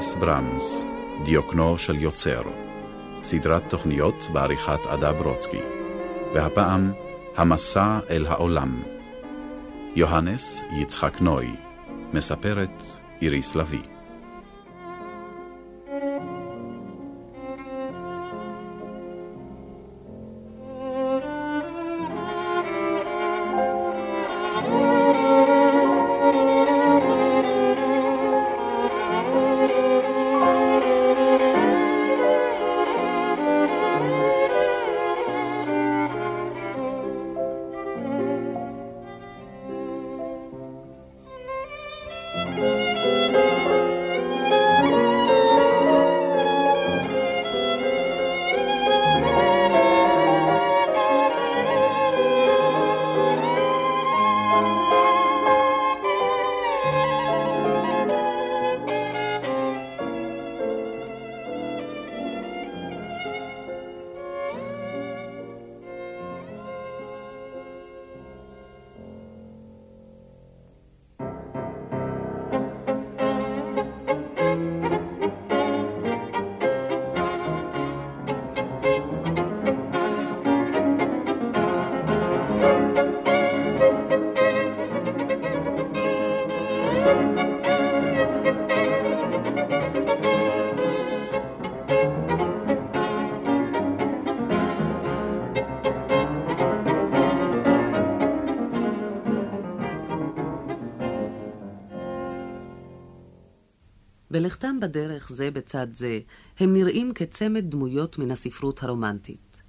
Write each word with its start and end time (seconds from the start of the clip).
יוהנס 0.00 0.14
ברמס, 0.14 0.84
דיוקנו 1.24 1.78
של 1.78 1.96
יוצר, 1.96 2.42
סדרת 3.22 3.70
תוכניות 3.70 4.28
בעריכת 4.32 4.86
עדה 4.86 5.12
ברוצקי, 5.12 5.60
והפעם 6.34 6.92
המסע 7.36 7.98
אל 8.10 8.26
העולם. 8.26 8.82
יוהנס 9.96 10.62
יצחק 10.72 11.20
נוי, 11.20 11.56
מספרת 12.12 12.84
איריס 13.22 13.54
לביא. 13.54 13.89
בדרך 104.80 105.32
זה 105.32 105.50
בצד 105.50 105.86
זה, 105.94 106.20
הם 106.60 106.74
נראים 106.74 107.12
כצמד 107.14 107.64
דמויות 107.70 108.18
מן 108.18 108.30
הספרות 108.30 108.82
הרומנטית. 108.82 109.62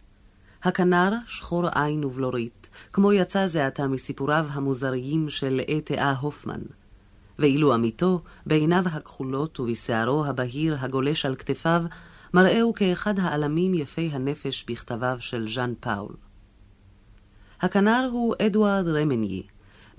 הכנר 0.64 1.14
שחור 1.28 1.68
עין 1.68 2.04
ובלורית, 2.04 2.70
כמו 2.94 3.14
יצא 3.14 3.48
זה 3.48 3.68
עתה 3.68 3.88
מסיפוריו 3.88 4.46
המוזריים 4.50 5.30
של 5.30 5.62
אטאה 5.78 6.12
הופמן. 6.12 6.62
ואילו 7.40 7.74
עמיתו, 7.74 8.22
בעיניו 8.46 8.84
הכחולות 8.86 9.60
ובשערו 9.60 10.26
הבהיר 10.26 10.76
הגולש 10.80 11.26
על 11.26 11.36
כתפיו, 11.36 11.84
מראהו 12.34 12.74
כאחד 12.74 13.20
העלמים 13.20 13.74
יפי 13.74 14.10
הנפש 14.12 14.66
בכתביו 14.68 15.18
של 15.20 15.50
ז'אן 15.50 15.74
פאול. 15.80 16.16
הכנר 17.62 18.10
הוא 18.12 18.36
אדוארד 18.46 18.88
רמניה, 18.88 19.44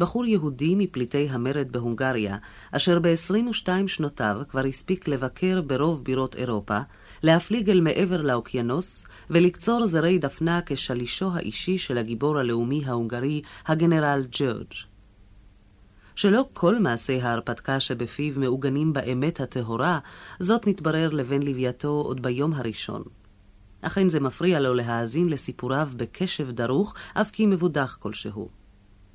בחור 0.02 0.26
יהודי 0.26 0.74
מפליטי 0.74 1.28
המרד 1.30 1.72
בהונגריה, 1.72 2.36
אשר 2.72 2.98
ב-22 2.98 3.68
שנותיו 3.86 4.40
כבר 4.48 4.66
הספיק 4.66 5.08
לבקר 5.08 5.60
ברוב 5.60 6.04
בירות 6.04 6.36
אירופה, 6.36 6.78
להפליג 7.22 7.70
אל 7.70 7.80
מעבר 7.80 8.22
לאוקיינוס 8.22 9.04
ולקצור 9.30 9.86
זרי 9.86 10.18
דפנה 10.18 10.60
כשלישו 10.66 11.30
האישי 11.32 11.78
של 11.78 11.98
הגיבור 11.98 12.38
הלאומי 12.38 12.82
ההונגרי, 12.86 13.42
הגנרל 13.66 14.26
ג'ורג'. 14.30 14.72
שלא 16.14 16.44
כל 16.52 16.78
מעשי 16.78 17.20
ההרפתקה 17.20 17.80
שבפיו 17.80 18.40
מעוגנים 18.40 18.92
באמת 18.92 19.40
הטהורה, 19.40 19.98
זאת 20.40 20.66
נתברר 20.66 21.08
לבן 21.12 21.42
לווייתו 21.42 21.88
עוד 21.88 22.22
ביום 22.22 22.52
הראשון. 22.52 23.02
אכן 23.82 24.08
זה 24.08 24.20
מפריע 24.20 24.60
לו 24.60 24.74
להאזין 24.74 25.28
לסיפוריו 25.28 25.88
בקשב 25.96 26.50
דרוך, 26.50 26.94
אף 27.14 27.30
כי 27.30 27.46
מבודח 27.46 27.98
כלשהו. 28.00 28.61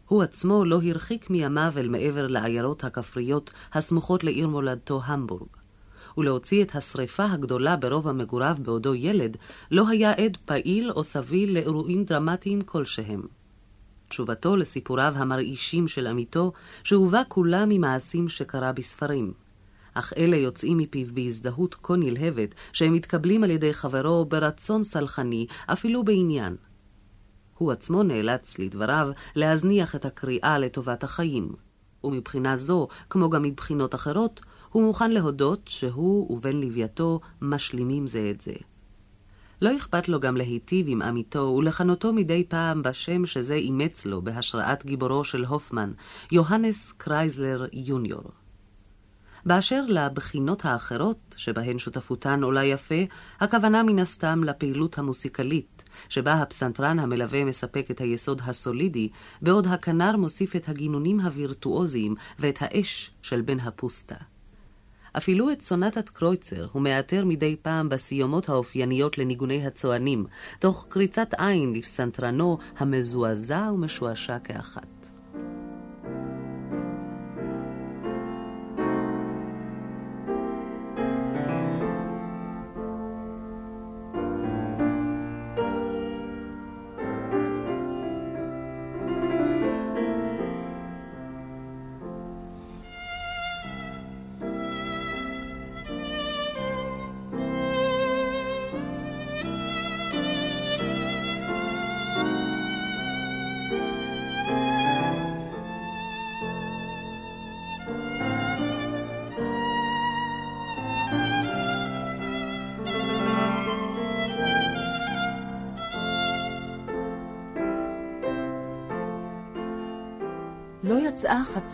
הוא 0.07 0.23
עצמו 0.23 0.65
לא 0.65 0.79
הרחיק 0.85 1.29
מימיו 1.29 1.73
אל 1.77 1.89
מעבר 1.89 2.27
לעיירות 2.27 2.83
הכפריות 2.83 3.51
הסמוכות 3.73 4.23
לעיר 4.23 4.47
מולדתו 4.47 5.01
המבורג. 5.03 5.49
ולהוציא 6.17 6.63
את 6.63 6.75
השרפה 6.75 7.25
הגדולה 7.25 7.75
ברוב 7.75 8.07
המגוריו 8.07 8.57
בעודו 8.61 8.95
ילד, 8.95 9.37
לא 9.71 9.89
היה 9.89 10.11
עד 10.11 10.37
פעיל 10.45 10.91
או 10.91 11.03
סביל 11.03 11.53
לאירועים 11.53 12.03
דרמטיים 12.03 12.61
כלשהם. 12.61 13.21
תשובתו 14.07 14.55
לסיפוריו 14.55 15.13
המרעישים 15.15 15.87
של 15.87 16.07
עמיתו, 16.07 16.51
שהובא 16.83 17.21
כולה 17.27 17.65
ממעשים 17.67 18.29
שקרה 18.29 18.71
בספרים. 18.71 19.33
אך 19.93 20.13
אלה 20.17 20.37
יוצאים 20.37 20.77
מפיו 20.77 21.07
בהזדהות 21.13 21.75
כה 21.83 21.95
נלהבת, 21.95 22.55
שהם 22.73 22.93
מתקבלים 22.93 23.43
על 23.43 23.51
ידי 23.51 23.73
חברו 23.73 24.25
ברצון 24.25 24.83
סלחני, 24.83 25.47
אפילו 25.67 26.03
בעניין. 26.03 26.55
הוא 27.57 27.71
עצמו 27.71 28.03
נאלץ, 28.03 28.59
לדבריו, 28.59 29.09
להזניח 29.35 29.95
את 29.95 30.05
הקריאה 30.05 30.59
לטובת 30.59 31.03
החיים. 31.03 31.49
ומבחינה 32.03 32.55
זו, 32.55 32.87
כמו 33.09 33.29
גם 33.29 33.43
מבחינות 33.43 33.95
אחרות, 33.95 34.41
הוא 34.71 34.83
מוכן 34.83 35.11
להודות 35.11 35.61
שהוא 35.65 36.33
ובן 36.33 36.57
לווייתו 36.57 37.19
משלימים 37.41 38.07
זה 38.07 38.31
את 38.35 38.41
זה. 38.41 38.53
לא 39.61 39.75
אכפת 39.75 40.09
לו 40.09 40.19
גם 40.19 40.37
להיטיב 40.37 40.85
עם 40.89 41.01
עמיתו 41.01 41.55
ולכנותו 41.57 42.13
מדי 42.13 42.43
פעם 42.49 42.83
בשם 42.83 43.25
שזה 43.25 43.53
אימץ 43.53 44.05
לו 44.05 44.21
בהשראת 44.21 44.85
גיבורו 44.85 45.23
של 45.23 45.45
הופמן, 45.45 45.91
יוהנס 46.31 46.93
קרייזלר 46.97 47.65
יוניור. 47.73 48.31
באשר 49.45 49.85
לבחינות 49.87 50.65
האחרות, 50.65 51.35
שבהן 51.37 51.79
שותפותן 51.79 52.43
עולה 52.43 52.65
יפה, 52.65 53.03
הכוונה 53.39 53.83
מן 53.83 53.99
הסתם 53.99 54.43
לפעילות 54.43 54.97
המוסיקלית, 54.97 55.76
שבה 56.09 56.33
הפסנתרן 56.33 56.99
המלווה 56.99 57.45
מספק 57.45 57.91
את 57.91 58.01
היסוד 58.01 58.41
הסולידי, 58.45 59.09
בעוד 59.41 59.67
הכנר 59.67 60.17
מוסיף 60.17 60.55
את 60.55 60.69
הגינונים 60.69 61.19
הווירטואוזיים 61.19 62.15
ואת 62.39 62.57
האש 62.61 63.11
של 63.21 63.41
בן 63.41 63.59
הפוסטה. 63.59 64.15
אפילו 65.17 65.51
את 65.51 65.61
סונטת 65.61 66.09
קרויצר 66.09 66.67
הוא 66.71 66.81
מאתר 66.81 67.25
מדי 67.25 67.55
פעם 67.61 67.89
בסיומות 67.89 68.49
האופייניות 68.49 69.17
לניגוני 69.17 69.65
הצוענים, 69.67 70.25
תוך 70.59 70.85
קריצת 70.89 71.33
עין 71.37 71.73
לפסנתרנו 71.73 72.57
המזועזע 72.77 73.69
ומשועשע 73.73 74.39
כאחת. 74.39 74.87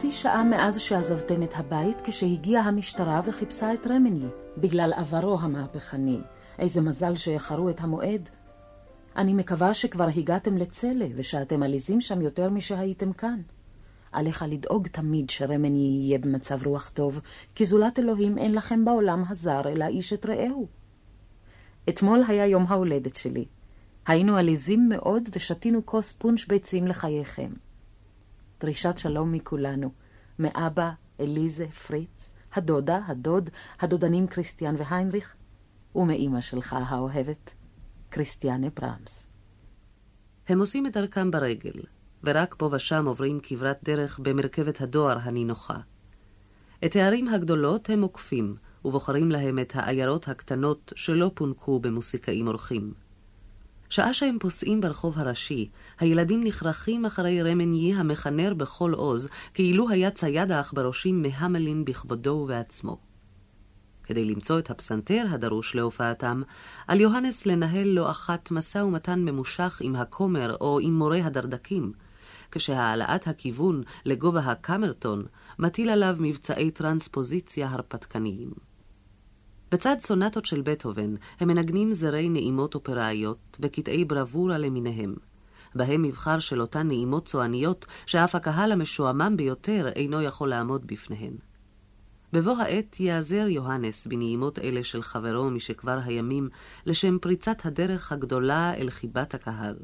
חצי 0.03 0.11
שעה 0.11 0.43
מאז 0.43 0.79
שעזבתם 0.79 1.43
את 1.43 1.53
הבית 1.55 2.01
כשהגיעה 2.03 2.63
המשטרה 2.63 3.21
וחיפשה 3.25 3.73
את 3.73 3.87
רמני, 3.87 4.25
בגלל 4.57 4.93
עברו 4.95 5.39
המהפכני. 5.39 6.19
איזה 6.59 6.81
מזל 6.81 7.15
שאיחרו 7.15 7.69
את 7.69 7.81
המועד. 7.81 8.29
אני 9.15 9.33
מקווה 9.33 9.73
שכבר 9.73 10.07
הגעתם 10.15 10.57
לצלע 10.57 11.05
ושאתם 11.15 11.63
עליזים 11.63 12.01
שם 12.01 12.21
יותר 12.21 12.49
משהייתם 12.49 13.13
כאן. 13.13 13.41
עליך 14.11 14.45
לדאוג 14.47 14.87
תמיד 14.87 15.29
שרמני 15.29 16.01
יהיה 16.03 16.19
במצב 16.19 16.67
רוח 16.67 16.89
טוב, 16.89 17.19
כי 17.55 17.65
זולת 17.65 17.99
אלוהים 17.99 18.37
אין 18.37 18.55
לכם 18.55 18.85
בעולם 18.85 19.23
הזר 19.29 19.61
אלא 19.69 19.85
איש 19.85 20.13
את 20.13 20.25
רעהו. 20.25 20.67
אתמול 21.89 22.23
היה 22.27 22.47
יום 22.47 22.65
ההולדת 22.67 23.15
שלי. 23.15 23.45
היינו 24.07 24.37
עליזים 24.37 24.89
מאוד 24.89 25.29
ושתינו 25.35 25.85
כוס 25.85 26.11
פונש 26.11 26.45
ביצים 26.45 26.87
לחייכם. 26.87 27.49
דרישת 28.59 28.97
שלום 28.97 29.31
מכולנו, 29.31 29.91
מאבא, 30.39 30.91
אליזה, 31.19 31.67
פריץ, 31.67 32.33
הדודה, 32.53 32.99
הדוד, 33.07 33.49
הדודנים 33.79 34.27
כריסטיאן 34.27 34.75
והיינריך, 34.77 35.35
ומאימא 35.95 36.41
שלך 36.41 36.73
האוהבת, 36.73 37.53
כריסטיאנה 38.11 38.67
ברמס. 38.69 39.27
הם 40.47 40.59
עושים 40.59 40.85
את 40.85 40.93
דרכם 40.93 41.31
ברגל, 41.31 41.81
ורק 42.23 42.55
פה 42.57 42.69
ושם 42.71 43.05
עוברים 43.05 43.39
כברת 43.43 43.79
דרך 43.83 44.19
במרכבת 44.19 44.81
הדואר 44.81 45.17
הנינוחה. 45.21 45.77
את 46.85 46.95
הערים 46.95 47.27
הגדולות 47.27 47.89
הם 47.89 48.01
עוקפים, 48.01 48.55
ובוחרים 48.85 49.31
להם 49.31 49.59
את 49.59 49.71
העיירות 49.75 50.27
הקטנות 50.27 50.93
שלא 50.95 51.31
פונקו 51.33 51.79
במוסיקאים 51.79 52.47
אורחים. 52.47 52.93
שעה 53.93 54.13
שהם 54.13 54.37
פוסעים 54.39 54.81
ברחוב 54.81 55.19
הראשי, 55.19 55.67
הילדים 55.99 56.43
נכרכים 56.43 57.05
אחרי 57.05 57.41
רמניה 57.41 57.99
המחנר 57.99 58.53
בכל 58.53 58.93
עוז, 58.93 59.27
כאילו 59.53 59.89
היה 59.89 60.11
צייד 60.11 60.51
העכברושים 60.51 61.21
מהמלין 61.21 61.85
בכבודו 61.85 62.29
ובעצמו. 62.29 62.97
כדי 64.03 64.25
למצוא 64.25 64.59
את 64.59 64.69
הפסנתר 64.69 65.25
הדרוש 65.29 65.75
להופעתם, 65.75 66.41
על 66.87 67.01
יוהנס 67.01 67.45
לנהל 67.45 67.87
לא 67.87 68.11
אחת 68.11 68.51
משא 68.51 68.77
ומתן 68.77 69.19
ממושך 69.19 69.81
עם 69.83 69.95
הכומר 69.95 70.55
או 70.61 70.79
עם 70.79 70.93
מורה 70.93 71.19
הדרדקים, 71.23 71.91
כשהעלאת 72.51 73.27
הכיוון 73.27 73.83
לגובה 74.05 74.39
הקמרטון 74.39 75.25
מטיל 75.59 75.89
עליו 75.89 76.15
מבצעי 76.19 76.71
טרנספוזיציה 76.71 77.69
הרפתקניים. 77.69 78.72
בצד 79.73 79.95
סונטות 79.99 80.45
של 80.45 80.61
בטהובן 80.61 81.15
הם 81.39 81.47
מנגנים 81.47 81.93
זרי 81.93 82.29
נעימות 82.29 82.75
אופראיות 82.75 83.57
וקטעי 83.61 84.05
ברבורה 84.05 84.57
למיניהם. 84.57 85.15
בהם 85.75 86.01
מבחר 86.01 86.39
של 86.39 86.61
אותן 86.61 86.87
נעימות 86.87 87.25
צועניות 87.25 87.85
שאף 88.05 88.35
הקהל 88.35 88.71
המשועמם 88.71 89.37
ביותר 89.37 89.87
אינו 89.95 90.21
יכול 90.21 90.49
לעמוד 90.49 90.87
בפניהן. 90.87 91.33
בבוא 92.33 92.57
העת 92.57 92.99
ייעזר 92.99 93.47
יוהנס 93.47 94.07
בנעימות 94.07 94.59
אלה 94.59 94.83
של 94.83 95.01
חברו 95.01 95.49
משכבר 95.49 95.99
הימים 96.05 96.49
לשם 96.85 97.17
פריצת 97.19 97.65
הדרך 97.65 98.11
הגדולה 98.11 98.73
אל 98.73 98.89
חיבת 98.89 99.33
הקהל, 99.33 99.75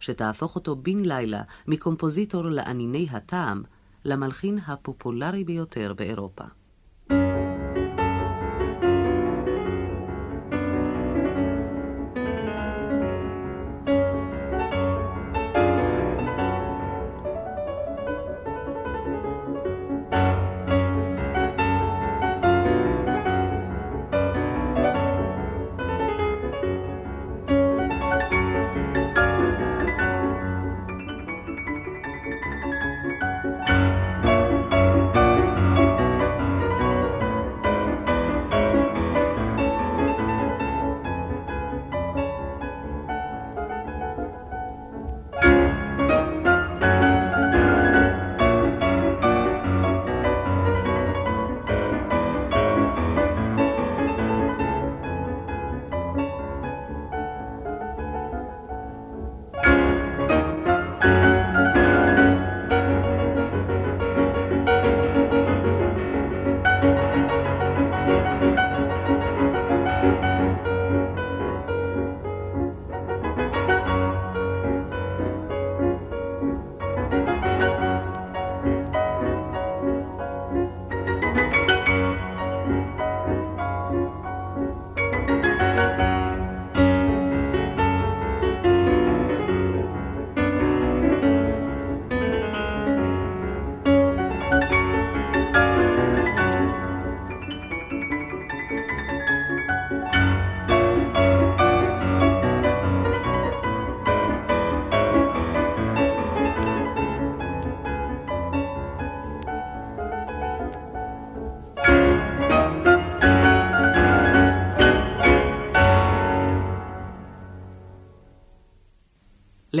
שתהפוך 0.00 0.56
אותו 0.56 0.76
בן 0.76 1.00
לילה 1.00 1.42
מקומפוזיטור 1.66 2.44
לאניני 2.44 3.06
הטעם 3.10 3.62
למלחין 4.04 4.58
הפופולרי 4.66 5.44
ביותר 5.44 5.94
באירופה. 5.96 6.44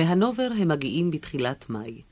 להנובר 0.06 0.48
הם 0.58 0.68
מגיעים 0.68 1.10
בתחילת 1.10 1.70
מאי. 1.70 2.02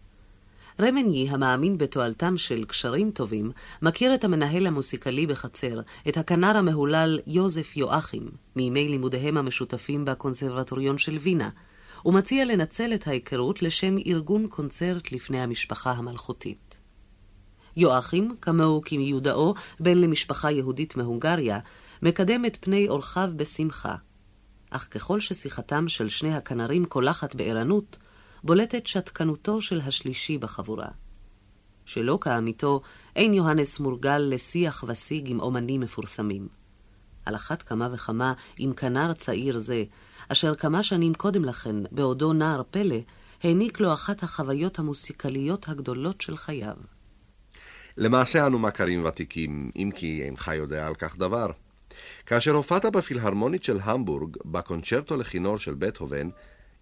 רמני, 0.80 1.26
המאמין 1.30 1.78
בתועלתם 1.78 2.36
של 2.36 2.64
קשרים 2.64 3.10
טובים, 3.10 3.50
מכיר 3.82 4.14
את 4.14 4.24
המנהל 4.24 4.66
המוסיקלי 4.66 5.26
בחצר, 5.26 5.80
את 6.08 6.16
הכנר 6.16 6.56
המהולל 6.56 7.18
יוזף 7.26 7.76
יואכים, 7.76 8.30
מימי 8.56 8.88
לימודיהם 8.88 9.36
המשותפים 9.36 10.04
בקונסרבטוריון 10.04 10.98
של 10.98 11.16
וינה, 11.16 11.50
ומציע 12.04 12.44
לנצל 12.44 12.94
את 12.94 13.06
ההיכרות 13.08 13.62
לשם 13.62 13.96
ארגון 14.06 14.46
קונצרט 14.46 15.12
לפני 15.12 15.40
המשפחה 15.40 15.92
המלכותית. 15.92 16.78
יואכים, 17.76 18.36
כמוהו 18.40 18.82
כמיודעו, 18.84 19.54
בן 19.80 19.98
למשפחה 19.98 20.50
יהודית 20.50 20.96
מהונגריה, 20.96 21.58
מקדם 22.02 22.44
את 22.44 22.56
פני 22.60 22.88
אורחיו 22.88 23.30
בשמחה, 23.36 23.94
אך 24.70 24.88
ככל 24.90 25.20
ששיחתם 25.20 25.88
של 25.88 26.08
שני 26.08 26.34
הכנרים 26.34 26.84
קולחת 26.84 27.34
בערנות, 27.34 27.98
בולטת 28.42 28.86
שתקנותו 28.86 29.60
של 29.60 29.80
השלישי 29.80 30.38
בחבורה. 30.38 30.88
שלא 31.84 32.18
כאמיתו, 32.20 32.80
אין 33.16 33.34
יוהנס 33.34 33.80
מורגל 33.80 34.18
לשיח 34.18 34.84
ושיג 34.88 35.30
עם 35.30 35.40
אומנים 35.40 35.80
מפורסמים. 35.80 36.48
על 37.26 37.34
אחת 37.34 37.62
כמה 37.62 37.88
וכמה 37.92 38.32
עם 38.58 38.72
כנר 38.72 39.12
צעיר 39.12 39.58
זה, 39.58 39.84
אשר 40.28 40.54
כמה 40.54 40.82
שנים 40.82 41.14
קודם 41.14 41.44
לכן, 41.44 41.76
בעודו 41.92 42.32
נער 42.32 42.62
פלא, 42.70 42.96
העניק 43.42 43.80
לו 43.80 43.92
אחת 43.92 44.22
החוויות 44.22 44.78
המוסיקליות 44.78 45.68
הגדולות 45.68 46.20
של 46.20 46.36
חייו. 46.36 46.76
למעשה 47.96 48.46
אנו 48.46 48.58
מכרים 48.58 49.04
ותיקים, 49.04 49.70
אם 49.76 49.90
כי 49.96 50.22
אינך 50.22 50.50
יודע 50.54 50.86
על 50.86 50.94
כך 50.94 51.16
דבר. 51.16 51.46
כאשר 52.26 52.50
הופעת 52.50 52.84
בפילהרמונית 52.84 53.64
של 53.64 53.78
המבורג, 53.82 54.36
בקונצ'רטו 54.44 55.16
לכינור 55.16 55.58
של 55.58 55.74
בטהובן, 55.74 56.28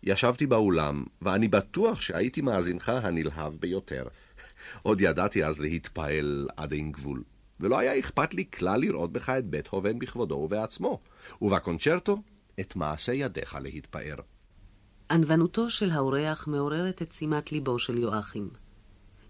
ישבתי 0.03 0.47
באולם, 0.47 1.05
ואני 1.23 1.49
בטוח 1.49 2.01
שהייתי 2.01 2.41
מאזינך 2.41 2.89
הנלהב 2.89 3.55
ביותר. 3.55 4.05
עוד 4.83 5.01
ידעתי 5.01 5.45
אז 5.45 5.61
להתפעל 5.61 6.49
עד 6.57 6.73
אין 6.73 6.93
גבול, 6.93 7.23
ולא 7.61 7.79
היה 7.79 7.99
אכפת 7.99 8.35
לי 8.35 8.45
כלל 8.51 8.81
לראות 8.81 9.13
בך 9.13 9.31
את 9.31 9.47
בטהובן 9.47 9.99
בכבודו 9.99 10.35
ובעצמו, 10.35 11.01
ובקונצ'רטו, 11.43 12.23
את 12.61 12.77
מעשה 12.77 13.13
ידיך 13.13 13.59
להתפאר. 13.61 14.17
ענוונותו 15.11 15.71
של 15.71 15.91
האורח 15.91 16.47
מעוררת 16.47 17.03
את 17.03 17.13
שימת 17.13 17.53
ליבו 17.53 17.79
של 17.79 17.99
יואכים. 17.99 18.51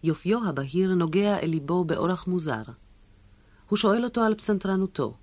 יופיו 0.02 0.48
הבהיר 0.48 0.94
נוגע 0.94 1.38
אל 1.38 1.48
ליבו 1.48 1.84
באורח 1.84 2.26
מוזר. 2.26 2.62
הוא 3.68 3.76
שואל 3.76 4.04
אותו 4.04 4.20
על 4.20 4.34
פסנתרנותו. 4.34 5.16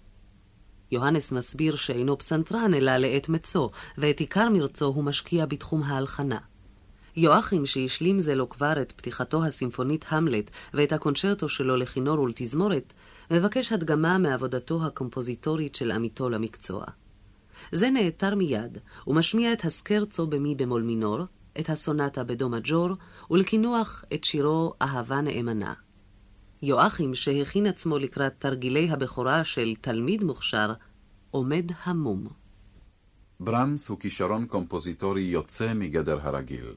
יוהנס 0.92 1.32
מסביר 1.32 1.76
שאינו 1.76 2.18
פסנתרן 2.18 2.74
אלא 2.74 2.98
לעת 2.98 3.30
מצו, 3.30 3.70
ואת 3.98 4.20
עיקר 4.20 4.50
מרצו 4.50 4.86
הוא 4.86 5.04
משקיע 5.04 5.46
בתחום 5.46 5.84
ההלחנה. 5.84 6.38
יואכים, 7.16 7.66
שהשלים 7.66 8.20
זה 8.20 8.36
לא 8.36 8.48
כבר 8.50 8.82
את 8.82 8.92
פתיחתו 8.92 9.46
הסימפונית 9.46 10.06
המלט 10.10 10.52
ואת 10.74 10.92
הקונצ'רטו 10.92 11.50
שלו 11.50 11.76
לכינור 11.76 12.20
ולתזמורת, 12.20 12.94
מבקש 13.32 13.72
הדגמה 13.72 14.18
מעבודתו 14.18 14.86
הקומפוזיטורית 14.86 15.76
של 15.76 15.92
עמיתו 15.92 16.30
למקצוע. 16.30 16.84
זה 17.72 17.90
נעתר 17.90 18.36
מיד, 18.36 18.78
ומשמיע 19.08 19.54
את 19.54 19.66
הסקרצו 19.66 20.28
במי 20.28 20.56
במול 20.56 20.82
מינור, 20.82 21.20
את 21.60 21.70
הסונטה 21.70 22.24
בדו 22.24 22.50
מג'ור, 22.50 22.90
ולקינוח 23.32 24.04
את 24.14 24.24
שירו 24.24 24.74
אהבה 24.82 25.22
נאמנה. 25.22 25.74
יואכים, 26.62 27.16
שהכין 27.16 27.66
עצמו 27.66 27.98
לקראת 27.98 28.34
תרגילי 28.40 28.90
הבכורה 28.90 29.44
של 29.44 29.74
תלמיד 29.82 30.24
מוכשר, 30.24 30.74
עומד 31.32 31.66
המום. 31.84 32.28
ברמס 33.40 33.90
הוא 33.90 34.00
כישרון 34.00 34.46
קומפוזיטורי 34.46 35.22
יוצא 35.22 35.74
מגדר 35.74 36.20
הרגיל. 36.22 36.74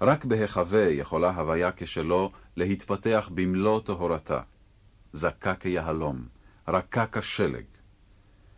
רק 0.00 0.24
בהיחווה 0.24 0.82
יכולה 0.82 1.30
הוויה 1.30 1.70
כשלו 1.76 2.30
להתפתח 2.56 3.30
במלוא 3.34 3.80
טהרתה. 3.80 4.40
זכה 5.12 5.54
כיהלום, 5.54 6.24
רכה 6.68 7.06
כשלג. 7.12 7.64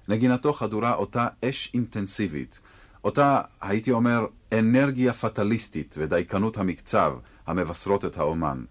נגינתו 0.09 0.53
חדורה 0.53 0.95
אותה 0.95 1.27
אש 1.45 1.71
אינטנסיבית, 1.75 2.61
אותה, 3.05 3.41
הייתי 3.61 3.93
אומר, 3.93 4.27
אנרגיה 4.59 5.13
פטליסטית 5.13 5.95
ודייקנות 5.99 6.59
המקצב 6.59 7.13
המבשרות 7.47 8.05
את 8.05 8.17
האומן. 8.17 8.65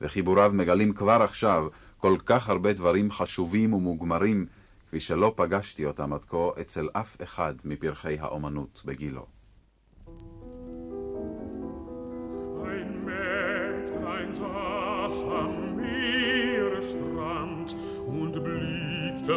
וחיבוריו 0.00 0.50
מגלים 0.54 0.92
כבר 0.92 1.22
עכשיו 1.22 1.66
כל 1.98 2.16
כך 2.26 2.48
הרבה 2.48 2.72
דברים 2.72 3.10
חשובים 3.10 3.72
ומוגמרים, 3.72 4.46
כפי 4.86 5.00
שלא 5.00 5.32
פגשתי 5.36 5.84
אותם 5.84 6.12
עד 6.12 6.24
כה 6.24 6.48
אצל 6.60 6.88
אף 6.92 7.22
אחד 7.22 7.54
מפרחי 7.64 8.16
האומנות 8.20 8.82
בגילו. 8.84 9.26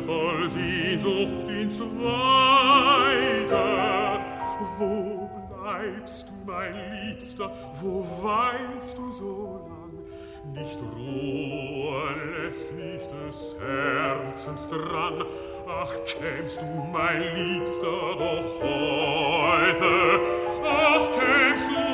voll 0.02 0.50
Sehnsucht 0.50 1.50
ins 1.50 1.80
Weite. 1.80 2.20
Wo 4.78 5.30
bleibst 5.50 6.30
du, 6.30 6.34
mein 6.46 6.74
Liebster, 6.94 7.52
wo 7.82 8.06
weinst 8.22 8.98
du 8.98 9.12
so 9.12 9.66
lang? 9.68 9.79
Nicht 10.54 10.80
Ruhe 10.82 12.16
lässt 12.26 12.72
mich 12.74 13.02
des 13.02 13.56
Herzens 13.62 14.68
dran. 14.68 15.26
Ach, 15.68 15.94
kämst 16.04 16.62
du, 16.62 16.66
mein 16.92 17.22
Liebster, 17.36 18.16
doch 18.18 18.62
heute. 18.62 20.20
Ach, 20.66 21.08
kämst 21.14 21.70
du, 21.70 21.89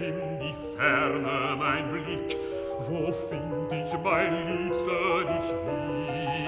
in 0.00 0.38
die 0.38 0.54
Ferne 0.76 1.56
mein 1.56 1.90
Blick. 1.90 2.36
Wo 2.88 3.12
find 3.12 3.72
ich, 3.72 3.98
mein 4.02 4.46
Liebster, 4.46 5.24
dich 5.24 5.50
wieder? 5.50 6.47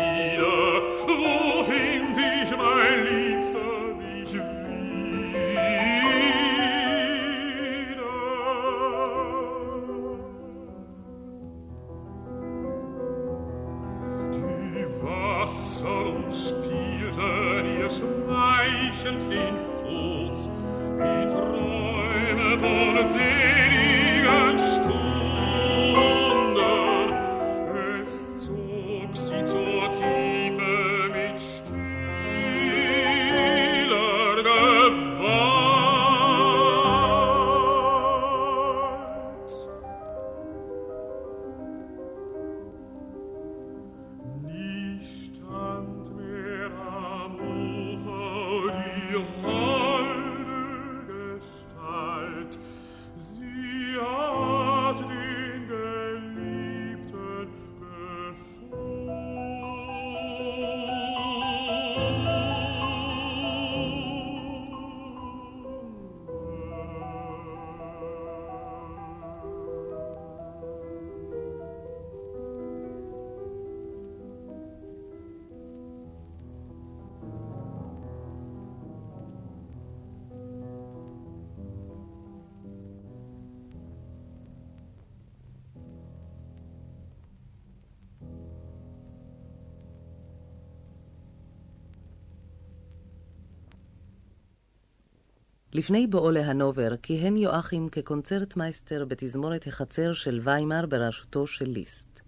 לפני 95.81 96.07
בואו 96.07 96.31
להנובר 96.31 96.97
כיהן 97.03 97.37
יואכים 97.37 97.89
כקונצרטמייסטר 97.89 99.05
בתזמורת 99.05 99.67
החצר 99.67 100.13
של 100.13 100.41
ויימאר 100.43 100.87
בראשותו 100.87 101.47
של 101.47 101.69
ליסט. 101.69 102.21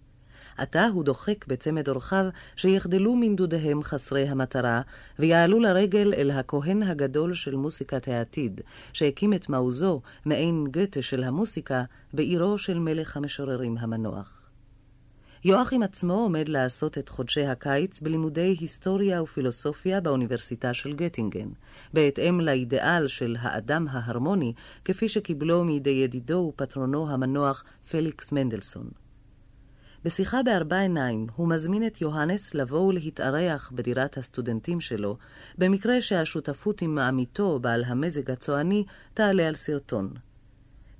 עתה 0.56 0.86
הוא 0.86 1.04
דוחק 1.04 1.46
בצמד 1.46 1.88
אורחיו 1.88 2.24
שיחדלו 2.56 3.16
מנדודיהם 3.16 3.82
חסרי 3.82 4.28
המטרה, 4.28 4.80
ויעלו 5.18 5.60
לרגל 5.60 6.14
אל 6.14 6.30
הכהן 6.30 6.82
הגדול 6.82 7.34
של 7.34 7.56
מוסיקת 7.56 8.08
העתיד, 8.08 8.60
שהקים 8.92 9.34
את 9.34 9.48
מעוזו, 9.48 10.00
מעין 10.24 10.66
גתה 10.70 11.02
של 11.02 11.24
המוסיקה, 11.24 11.84
בעירו 12.12 12.58
של 12.58 12.78
מלך 12.78 13.16
המשוררים 13.16 13.78
המנוח. 13.78 14.41
יואכים 15.44 15.82
עצמו 15.82 16.14
עומד 16.14 16.48
לעשות 16.48 16.98
את 16.98 17.08
חודשי 17.08 17.46
הקיץ 17.46 18.00
בלימודי 18.00 18.56
היסטוריה 18.60 19.22
ופילוסופיה 19.22 20.00
באוניברסיטה 20.00 20.74
של 20.74 20.92
גטינגן, 20.92 21.48
בהתאם 21.92 22.40
לאידאל 22.40 23.08
של 23.08 23.36
האדם 23.40 23.86
ההרמוני, 23.90 24.52
כפי 24.84 25.08
שקיבלו 25.08 25.64
מידי 25.64 25.90
ידידו 25.90 26.52
ופטרונו 26.54 27.10
המנוח 27.10 27.64
פליקס 27.90 28.32
מנדלסון. 28.32 28.88
בשיחה 30.04 30.42
בארבע 30.42 30.78
עיניים 30.78 31.26
הוא 31.36 31.48
מזמין 31.48 31.86
את 31.86 32.00
יוהנס 32.00 32.54
לבוא 32.54 32.80
ולהתארח 32.80 33.72
בדירת 33.74 34.18
הסטודנטים 34.18 34.80
שלו, 34.80 35.16
במקרה 35.58 36.00
שהשותפות 36.00 36.82
עם 36.82 36.98
עמיתו, 36.98 37.58
בעל 37.58 37.84
המזג 37.84 38.30
הצועני, 38.30 38.84
תעלה 39.14 39.48
על 39.48 39.54
סרטון. 39.54 40.14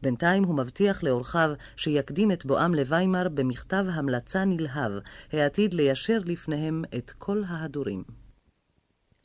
בינתיים 0.03 0.45
הוא 0.45 0.55
מבטיח 0.55 1.03
לאורחיו 1.03 1.51
שיקדים 1.77 2.33
את 2.33 2.47
בואם 2.47 2.75
לוויימר 2.75 3.29
במכתב 3.29 3.85
המלצה 3.93 4.45
נלהב, 4.45 4.93
העתיד 5.33 5.75
ליישר 5.75 6.19
לפניהם 6.25 6.85
את 6.99 7.11
כל 7.19 7.43
ההדורים. 7.49 8.05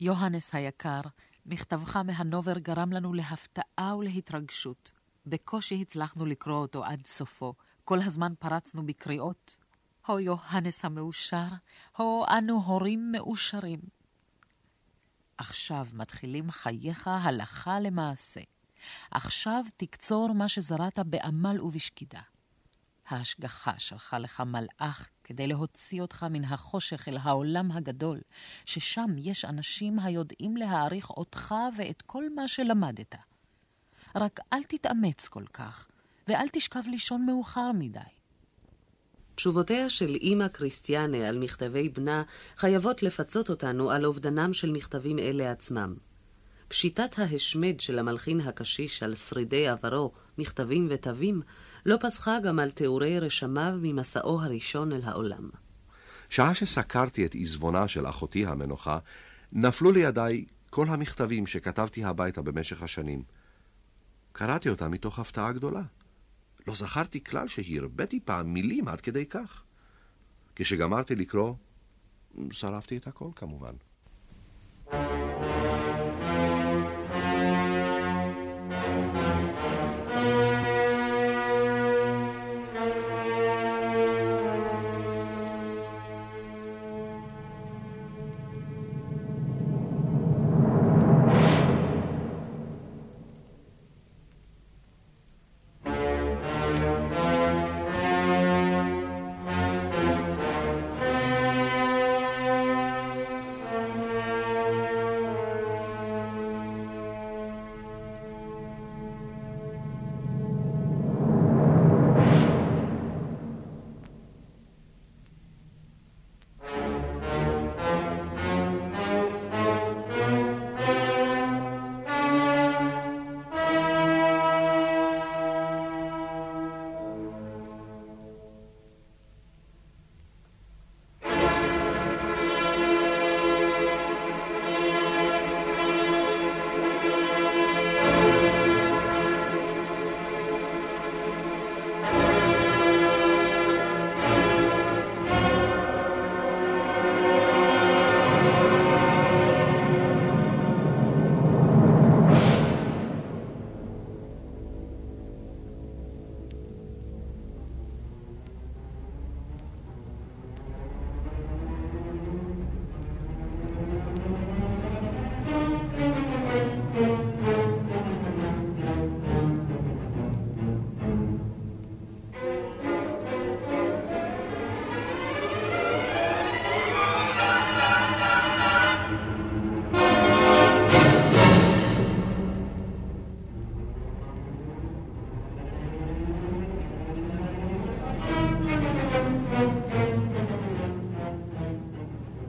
יוהנס 0.00 0.54
היקר, 0.54 1.00
מכתבך 1.46 1.96
מהנובר 1.96 2.58
גרם 2.58 2.92
לנו 2.92 3.14
להפתעה 3.14 3.96
ולהתרגשות. 3.96 4.92
בקושי 5.26 5.80
הצלחנו 5.82 6.26
לקרוא 6.26 6.56
אותו 6.56 6.84
עד 6.84 7.06
סופו. 7.06 7.54
כל 7.84 7.98
הזמן 7.98 8.32
פרצנו 8.38 8.86
בקריאות. 8.86 9.56
הו 10.06 10.20
יוהנס 10.20 10.84
המאושר, 10.84 11.48
הו 11.96 12.24
אנו 12.38 12.62
הורים 12.62 13.12
מאושרים. 13.12 13.80
עכשיו 15.38 15.86
מתחילים 15.92 16.50
חייך 16.50 17.08
הלכה 17.08 17.80
למעשה. 17.80 18.40
עכשיו 19.10 19.64
תקצור 19.76 20.32
מה 20.32 20.48
שזרעת 20.48 20.98
בעמל 20.98 21.60
ובשקידה. 21.60 22.20
ההשגחה 23.08 23.72
שלחה 23.78 24.18
לך 24.18 24.40
מלאך 24.40 25.08
כדי 25.24 25.46
להוציא 25.46 26.02
אותך 26.02 26.26
מן 26.30 26.44
החושך 26.44 27.08
אל 27.08 27.16
העולם 27.22 27.72
הגדול, 27.72 28.20
ששם 28.64 29.10
יש 29.18 29.44
אנשים 29.44 29.98
היודעים 29.98 30.56
להעריך 30.56 31.10
אותך 31.10 31.54
ואת 31.76 32.02
כל 32.02 32.34
מה 32.34 32.48
שלמדת. 32.48 33.14
רק 34.16 34.40
אל 34.52 34.62
תתאמץ 34.62 35.28
כל 35.28 35.44
כך, 35.52 35.88
ואל 36.28 36.48
תשכב 36.52 36.82
לישון 36.86 37.26
מאוחר 37.26 37.70
מדי. 37.74 38.00
תשובותיה 39.34 39.90
של 39.90 40.14
אימא 40.14 40.48
קריסטיאנה 40.48 41.28
על 41.28 41.38
מכתבי 41.38 41.88
בנה 41.88 42.22
חייבות 42.56 43.02
לפצות 43.02 43.50
אותנו 43.50 43.90
על 43.90 44.04
אובדנם 44.04 44.54
של 44.54 44.70
מכתבים 44.70 45.18
אלה 45.18 45.50
עצמם. 45.50 45.94
פשיטת 46.68 47.18
ההשמד 47.18 47.80
של 47.80 47.98
המלחין 47.98 48.40
הקשיש 48.40 49.02
על 49.02 49.14
שרידי 49.14 49.68
עברו, 49.68 50.12
מכתבים 50.38 50.88
ותווים, 50.90 51.42
לא 51.86 51.96
פסחה 52.00 52.40
גם 52.44 52.58
על 52.58 52.70
תיאורי 52.70 53.18
רשמיו 53.18 53.74
ממסעו 53.82 54.40
הראשון 54.40 54.92
אל 54.92 55.00
העולם. 55.04 55.50
שעה 56.28 56.54
שסקרתי 56.54 57.26
את 57.26 57.34
עזבונה 57.34 57.88
של 57.88 58.06
אחותי 58.06 58.46
המנוחה, 58.46 58.98
נפלו 59.52 59.92
לידיי 59.92 60.44
כל 60.70 60.86
המכתבים 60.88 61.46
שכתבתי 61.46 62.04
הביתה 62.04 62.42
במשך 62.42 62.82
השנים. 62.82 63.22
קראתי 64.32 64.68
אותם 64.68 64.90
מתוך 64.90 65.18
הפתעה 65.18 65.52
גדולה. 65.52 65.82
לא 66.66 66.74
זכרתי 66.74 67.24
כלל 67.24 67.48
שהרביתי 67.48 68.20
פעם 68.24 68.54
מילים 68.54 68.88
עד 68.88 69.00
כדי 69.00 69.26
כך. 69.26 69.62
כשגמרתי 70.56 71.14
לקרוא, 71.14 71.54
שרפתי 72.50 72.96
את 72.96 73.06
הכל 73.06 73.28
כמובן. 73.36 73.72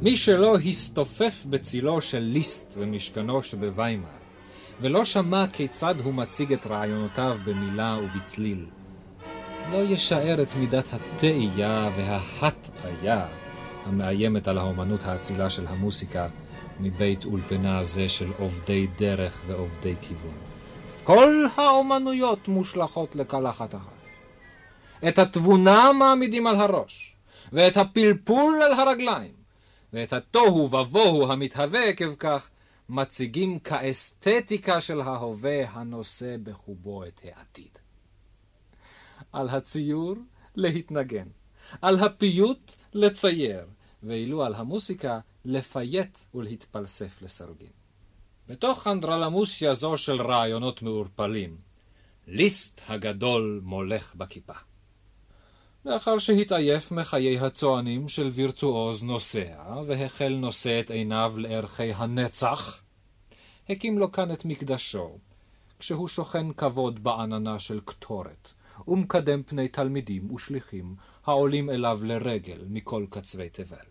מי 0.09 0.17
שלא 0.17 0.57
הסתופף 0.57 1.45
בצילו 1.49 2.01
של 2.01 2.19
ליסט 2.19 2.75
ומשכנו 2.77 3.41
שבוויימר, 3.41 4.07
ולא 4.81 5.05
שמע 5.05 5.45
כיצד 5.53 5.95
הוא 6.03 6.13
מציג 6.13 6.53
את 6.53 6.67
רעיונותיו 6.67 7.37
במילה 7.45 7.99
ובצליל, 8.03 8.65
לא 9.71 9.77
ישער 9.77 10.41
את 10.41 10.47
מידת 10.59 10.83
התאייה 10.93 11.89
וההטעיה 11.97 13.25
המאיימת 13.85 14.47
על 14.47 14.57
האומנות 14.57 15.03
האצילה 15.03 15.49
של 15.49 15.67
המוסיקה 15.67 16.27
מבית 16.79 17.25
אולפנה 17.25 17.83
זה 17.83 18.09
של 18.09 18.31
עובדי 18.39 18.87
דרך 18.97 19.41
ועובדי 19.47 19.95
כיוון. 20.01 20.37
כל 21.03 21.45
האומנויות 21.55 22.47
מושלכות 22.47 23.15
לקלחת 23.15 23.75
אחת. 23.75 23.99
את 25.07 25.19
התבונה 25.19 25.93
מעמידים 25.93 26.47
על 26.47 26.55
הראש, 26.55 27.15
ואת 27.53 27.77
הפלפול 27.77 28.61
על 28.61 28.73
הרגליים. 28.73 29.38
ואת 29.93 30.13
התוהו 30.13 30.75
ובוהו 30.75 31.31
המתהווה 31.31 31.83
עקב 31.83 32.15
כך, 32.15 32.49
מציגים 32.89 33.59
כאסתטיקה 33.59 34.81
של 34.81 35.01
ההווה 35.01 35.69
הנושא 35.69 36.35
בחובו 36.43 37.03
את 37.03 37.21
העתיד. 37.23 37.79
על 39.31 39.49
הציור 39.49 40.15
להתנגן, 40.55 41.27
על 41.81 41.99
הפיוט 41.99 42.71
לצייר, 42.93 43.65
ואילו 44.03 44.43
על 44.43 44.55
המוסיקה 44.55 45.19
לפייט 45.45 46.17
ולהתפלסף 46.35 47.21
לסרגין. 47.21 47.71
בתוך 48.47 48.87
אנדרלמוסיה 48.87 49.73
זו 49.73 49.97
של 49.97 50.21
רעיונות 50.21 50.81
מעורפלים, 50.81 51.57
ליסט 52.27 52.81
הגדול 52.87 53.61
מולך 53.63 54.15
בכיפה. 54.15 54.53
לאחר 55.89 56.17
שהתעייף 56.17 56.91
מחיי 56.91 57.39
הצוענים 57.39 58.09
של 58.09 58.27
וירטואוז 58.27 59.03
נוסע, 59.03 59.81
והחל 59.87 60.35
נושא 60.39 60.79
את 60.79 60.91
עיניו 60.91 61.33
לערכי 61.37 61.93
הנצח, 61.93 62.81
הקים 63.69 63.99
לו 63.99 64.11
כאן 64.11 64.31
את 64.33 64.45
מקדשו, 64.45 65.17
כשהוא 65.79 66.07
שוכן 66.07 66.53
כבוד 66.53 67.03
בעננה 67.03 67.59
של 67.59 67.79
קטורת, 67.85 68.51
ומקדם 68.87 69.43
פני 69.43 69.67
תלמידים 69.67 70.33
ושליחים 70.33 70.95
העולים 71.25 71.69
אליו 71.69 71.99
לרגל 72.03 72.61
מכל 72.69 73.05
קצווי 73.09 73.49
תבל. 73.49 73.87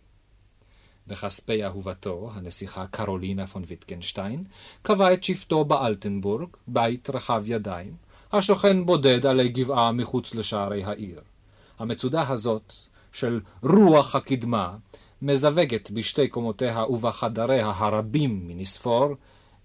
בכספי 1.06 1.64
אהובתו, 1.64 2.30
הנסיכה 2.34 2.86
קרולינה 2.86 3.46
פון 3.46 3.62
ויטקנשטיין, 3.66 4.44
קבע 4.82 5.12
את 5.12 5.24
שבטו 5.24 5.64
באלטנבורג, 5.64 6.48
בית 6.68 7.10
רחב 7.10 7.42
ידיים, 7.46 7.96
השוכן 8.32 8.86
בודד 8.86 9.26
עלי 9.26 9.48
גבעה 9.48 9.92
מחוץ 9.92 10.34
לשערי 10.34 10.84
העיר. 10.84 11.20
המצודה 11.78 12.28
הזאת 12.28 12.74
של 13.12 13.40
רוח 13.62 14.14
הקדמה 14.14 14.76
מזווגת 15.22 15.90
בשתי 15.90 16.28
קומותיה 16.28 16.84
ובחדריה 16.84 17.70
הרבים 17.70 18.48
מנספור 18.48 19.14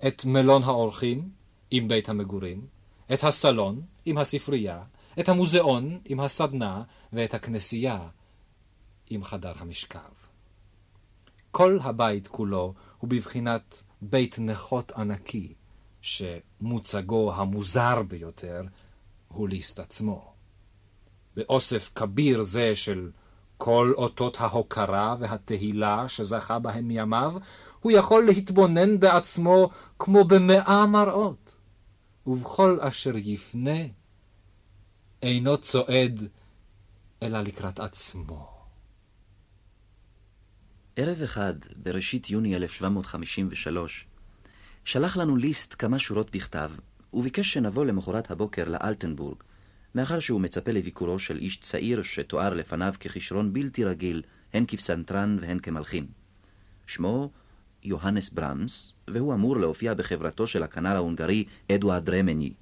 את 0.07 0.25
מלון 0.25 0.63
האורחים 0.63 1.29
עם 1.71 1.87
בית 1.87 2.09
המגורים, 2.09 2.67
את 3.13 3.23
הסלון 3.23 3.81
עם 4.05 4.17
הספרייה, 4.17 4.83
את 5.19 5.29
המוזיאון 5.29 5.99
עם 6.05 6.19
הסדנה 6.19 6.83
ואת 7.13 7.33
הכנסייה 7.33 8.07
עם 9.09 9.23
חדר 9.23 9.53
המשכב. 9.55 9.99
כל 11.51 11.79
הבית 11.81 12.27
כולו 12.27 12.73
הוא 12.97 13.09
בבחינת 13.09 13.83
בית 14.01 14.39
נכות 14.39 14.91
ענקי, 14.91 15.53
שמוצגו 16.01 17.33
המוזר 17.33 18.03
ביותר 18.03 18.61
הוא 19.27 19.49
ליסט 19.49 19.79
עצמו. 19.79 20.32
באוסף 21.35 21.91
כביר 21.95 22.41
זה 22.41 22.75
של 22.75 23.09
כל 23.57 23.93
אותות 23.97 24.41
ההוקרה 24.41 25.15
והתהילה 25.19 26.07
שזכה 26.07 26.59
בהם 26.59 26.87
מימיו, 26.87 27.33
הוא 27.79 27.91
יכול 27.91 28.25
להתבונן 28.25 28.99
בעצמו 28.99 29.69
כמו 29.99 30.23
במאה 30.23 30.85
מראות, 30.85 31.55
ובכל 32.27 32.77
אשר 32.81 33.17
יפנה, 33.17 33.79
אינו 35.21 35.57
צועד 35.57 36.27
אלא 37.23 37.41
לקראת 37.41 37.79
עצמו. 37.79 38.53
ערב 40.95 41.21
אחד, 41.21 41.53
בראשית 41.75 42.29
יוני 42.29 42.55
1753, 42.55 44.05
שלח 44.85 45.17
לנו 45.17 45.35
ליסט 45.35 45.75
כמה 45.79 45.99
שורות 45.99 46.31
בכתב, 46.35 46.71
וביקש 47.13 47.53
שנבוא 47.53 47.85
למחרת 47.85 48.31
הבוקר 48.31 48.63
לאלטנבורג, 48.69 49.37
מאחר 49.95 50.19
שהוא 50.19 50.41
מצפה 50.41 50.71
לביקורו 50.71 51.19
של 51.19 51.37
איש 51.37 51.57
צעיר 51.57 52.01
שתואר 52.01 52.53
לפניו 52.53 52.93
ככישרון 52.99 53.53
בלתי 53.53 53.85
רגיל, 53.85 54.21
הן 54.53 54.65
כפסנתרן 54.67 55.37
והן 55.41 55.59
כמלחין. 55.59 56.05
שמו 56.87 57.31
יוהנס 57.83 58.29
ברמס, 58.29 58.93
והוא 59.07 59.33
אמור 59.33 59.57
להופיע 59.57 59.93
בחברתו 59.93 60.47
של 60.47 60.63
הכנר 60.63 60.95
ההונגרי 60.95 61.43
אדוארד 61.71 62.09
רמני. 62.09 62.53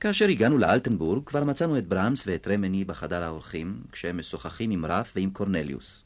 כאשר 0.00 0.28
הגענו 0.28 0.58
לאלטנבורג, 0.58 1.24
כבר 1.26 1.44
מצאנו 1.44 1.78
את 1.78 1.88
ברמס 1.88 2.26
ואת 2.26 2.48
רמני 2.48 2.84
בחדר 2.84 3.22
האורחים, 3.22 3.82
כשהם 3.92 4.18
משוחחים 4.18 4.70
עם 4.70 4.86
רף 4.86 5.12
ועם 5.16 5.30
קורנליוס. 5.30 6.02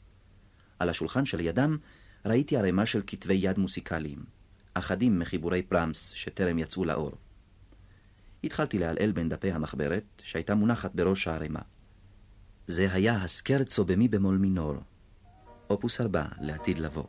על 0.79 0.89
השולחן 0.89 1.25
שלידם 1.25 1.77
ראיתי 2.25 2.57
ערימה 2.57 2.85
של 2.85 3.01
כתבי 3.07 3.33
יד 3.33 3.59
מוסיקליים, 3.59 4.19
אחדים 4.73 5.19
מחיבורי 5.19 5.61
ברמס 5.71 6.09
שטרם 6.09 6.59
יצאו 6.59 6.85
לאור. 6.85 7.11
התחלתי 8.43 8.79
לעלעל 8.79 9.11
בין 9.11 9.29
דפי 9.29 9.51
המחברת, 9.51 10.03
שהייתה 10.23 10.55
מונחת 10.55 10.95
בראש 10.95 11.27
הערימה. 11.27 11.61
זה 12.67 12.93
היה 12.93 13.15
הסקרצו 13.15 13.85
במי 13.85 14.07
במול 14.07 14.37
מינור, 14.37 14.75
אופוס 15.69 16.01
ארבע 16.01 16.25
לעתיד 16.41 16.79
לבוא. 16.79 17.03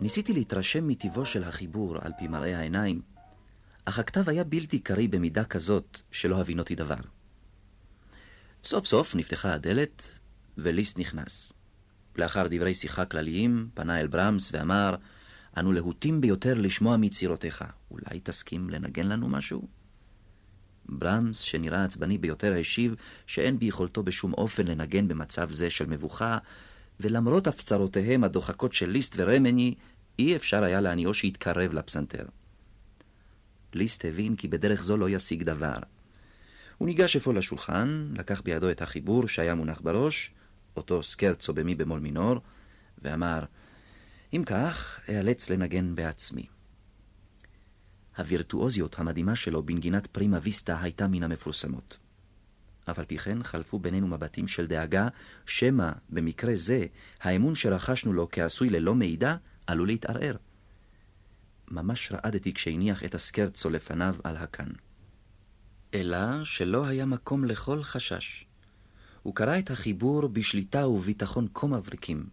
ניסיתי 0.00 0.32
להתרשם 0.32 0.88
מטיבו 0.88 1.24
של 1.24 1.44
החיבור 1.44 1.96
על 2.00 2.12
פי 2.18 2.28
מראה 2.28 2.58
העיניים, 2.58 3.00
אך 3.90 3.98
הכתב 3.98 4.28
היה 4.28 4.44
בלתי 4.44 4.78
קריא 4.78 5.08
במידה 5.08 5.44
כזאת 5.44 6.00
שלא 6.10 6.40
הבינותי 6.40 6.74
דבר. 6.74 6.96
סוף 8.64 8.86
סוף 8.86 9.14
נפתחה 9.14 9.52
הדלת, 9.52 10.18
וליסט 10.58 10.98
נכנס. 10.98 11.52
לאחר 12.16 12.46
דברי 12.50 12.74
שיחה 12.74 13.04
כלליים, 13.04 13.68
פנה 13.74 14.00
אל 14.00 14.06
ברמס 14.06 14.50
ואמר, 14.52 14.94
אנו 15.58 15.72
להוטים 15.72 16.20
ביותר 16.20 16.54
לשמוע 16.54 16.96
מיצירותיך. 16.96 17.64
אולי 17.90 18.20
תסכים 18.22 18.70
לנגן 18.70 19.06
לנו 19.06 19.28
משהו? 19.28 19.68
ברמס, 20.88 21.40
שנראה 21.40 21.84
עצבני 21.84 22.18
ביותר, 22.18 22.54
השיב 22.60 22.94
שאין 23.26 23.58
ביכולתו 23.58 24.02
בשום 24.02 24.32
אופן 24.32 24.66
לנגן 24.66 25.08
במצב 25.08 25.52
זה 25.52 25.70
של 25.70 25.86
מבוכה, 25.86 26.38
ולמרות 27.00 27.46
הפצרותיהם 27.46 28.24
הדוחקות 28.24 28.72
של 28.72 28.90
ליסט 28.90 29.14
ורמני, 29.18 29.74
אי 30.18 30.36
אפשר 30.36 30.62
היה 30.62 30.80
להניעו 30.80 31.14
שיתקרב 31.14 31.72
לפסנתר. 31.72 32.24
ליסט 33.74 34.04
הבין 34.04 34.36
כי 34.36 34.48
בדרך 34.48 34.82
זו 34.82 34.96
לא 34.96 35.10
ישיג 35.10 35.42
דבר. 35.42 35.76
הוא 36.78 36.88
ניגש 36.88 37.16
אפוא 37.16 37.34
לשולחן, 37.34 38.08
לקח 38.18 38.40
בידו 38.40 38.70
את 38.70 38.82
החיבור 38.82 39.28
שהיה 39.28 39.54
מונח 39.54 39.80
בראש, 39.80 40.32
אותו 40.76 41.02
סקרצו 41.02 41.54
במי 41.54 41.74
במול 41.74 42.00
מינור, 42.00 42.40
ואמר, 43.02 43.44
אם 44.32 44.42
כך, 44.46 45.00
אאלץ 45.08 45.50
לנגן 45.50 45.94
בעצמי. 45.94 46.46
הווירטואוזיות 48.18 48.98
המדהימה 48.98 49.36
שלו 49.36 49.62
בנגינת 49.62 50.06
פרימה 50.06 50.38
ויסטה 50.42 50.80
הייתה 50.82 51.06
מן 51.06 51.22
המפורסמות. 51.22 51.98
אף 52.90 52.98
על 52.98 53.04
פי 53.04 53.18
כן 53.18 53.42
חלפו 53.42 53.78
בינינו 53.78 54.08
מבטים 54.08 54.48
של 54.48 54.66
דאגה, 54.66 55.08
שמא 55.46 55.90
במקרה 56.10 56.54
זה 56.54 56.86
האמון 57.20 57.54
שרכשנו 57.54 58.12
לו 58.12 58.28
כעשוי 58.32 58.70
ללא 58.70 58.94
מידע 58.94 59.36
עלול 59.66 59.88
להתערער. 59.88 60.36
ממש 61.70 62.12
רעדתי 62.12 62.54
כשהניח 62.54 63.04
את 63.04 63.14
הסקרצו 63.14 63.70
לפניו 63.70 64.16
על 64.24 64.36
הקן. 64.36 64.68
אלא 65.94 66.44
שלא 66.44 66.86
היה 66.86 67.06
מקום 67.06 67.44
לכל 67.44 67.82
חשש. 67.82 68.44
הוא 69.22 69.34
קרא 69.34 69.58
את 69.58 69.70
החיבור 69.70 70.28
בשליטה 70.28 70.88
וביטחון 70.88 71.46
כה 71.54 71.66
מבריקים, 71.66 72.26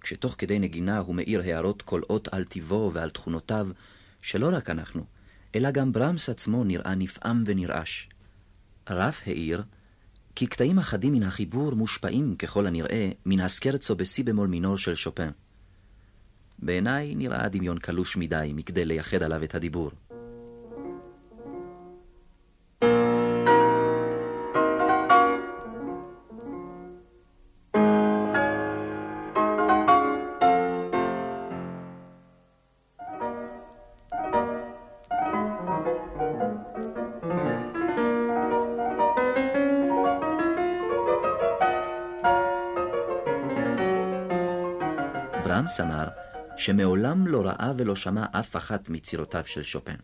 כשתוך 0.00 0.34
כדי 0.38 0.58
נגינה 0.58 0.98
הוא 0.98 1.14
מאיר 1.14 1.40
הערות 1.40 1.82
כל 1.82 2.00
אות 2.10 2.28
על 2.28 2.44
טיבו 2.44 2.90
ועל 2.94 3.10
תכונותיו, 3.10 3.68
שלא 4.22 4.50
רק 4.52 4.70
אנחנו, 4.70 5.04
אלא 5.54 5.70
גם 5.70 5.92
ברמס 5.92 6.28
עצמו 6.28 6.64
נראה 6.64 6.94
נפעם 6.94 7.44
ונרעש. 7.46 8.08
רף 8.90 9.22
העיר 9.26 9.62
כי 10.34 10.46
קטעים 10.46 10.78
אחדים 10.78 11.12
מן 11.12 11.22
החיבור 11.22 11.74
מושפעים 11.74 12.36
ככל 12.36 12.66
הנראה 12.66 13.10
מן 13.26 13.40
הסקרצו 13.40 13.96
בסי 13.96 14.22
במול 14.22 14.48
מינור 14.48 14.78
של 14.78 14.94
שופן. 14.94 15.30
בעיניי 16.58 17.14
נראה 17.14 17.44
הדמיון 17.44 17.78
קלוש 17.78 18.16
מדי 18.16 18.52
מכדי 18.54 18.84
לייחד 18.84 19.22
עליו 19.22 19.44
את 19.44 19.54
הדיבור. 19.54 19.90
שמעולם 46.58 47.26
לא 47.26 47.46
ראה 47.46 47.72
ולא 47.78 47.96
שמע 47.96 48.24
אף 48.32 48.56
אחת 48.56 48.88
מצירותיו 48.88 49.42
של 49.46 49.62
שופן. 49.62 49.94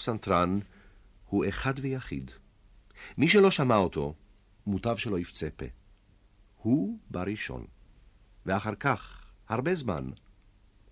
הפסנתרן 0.00 0.58
הוא 1.28 1.44
אחד 1.48 1.74
ויחיד. 1.76 2.30
מי 3.18 3.28
שלא 3.28 3.50
שמע 3.50 3.76
אותו, 3.76 4.14
מוטב 4.66 4.96
שלא 4.96 5.18
יפצה 5.18 5.48
פה. 5.56 5.64
הוא 6.56 6.98
בראשון, 7.10 7.64
ואחר 8.46 8.74
כך, 8.74 9.30
הרבה 9.48 9.74
זמן, 9.74 10.08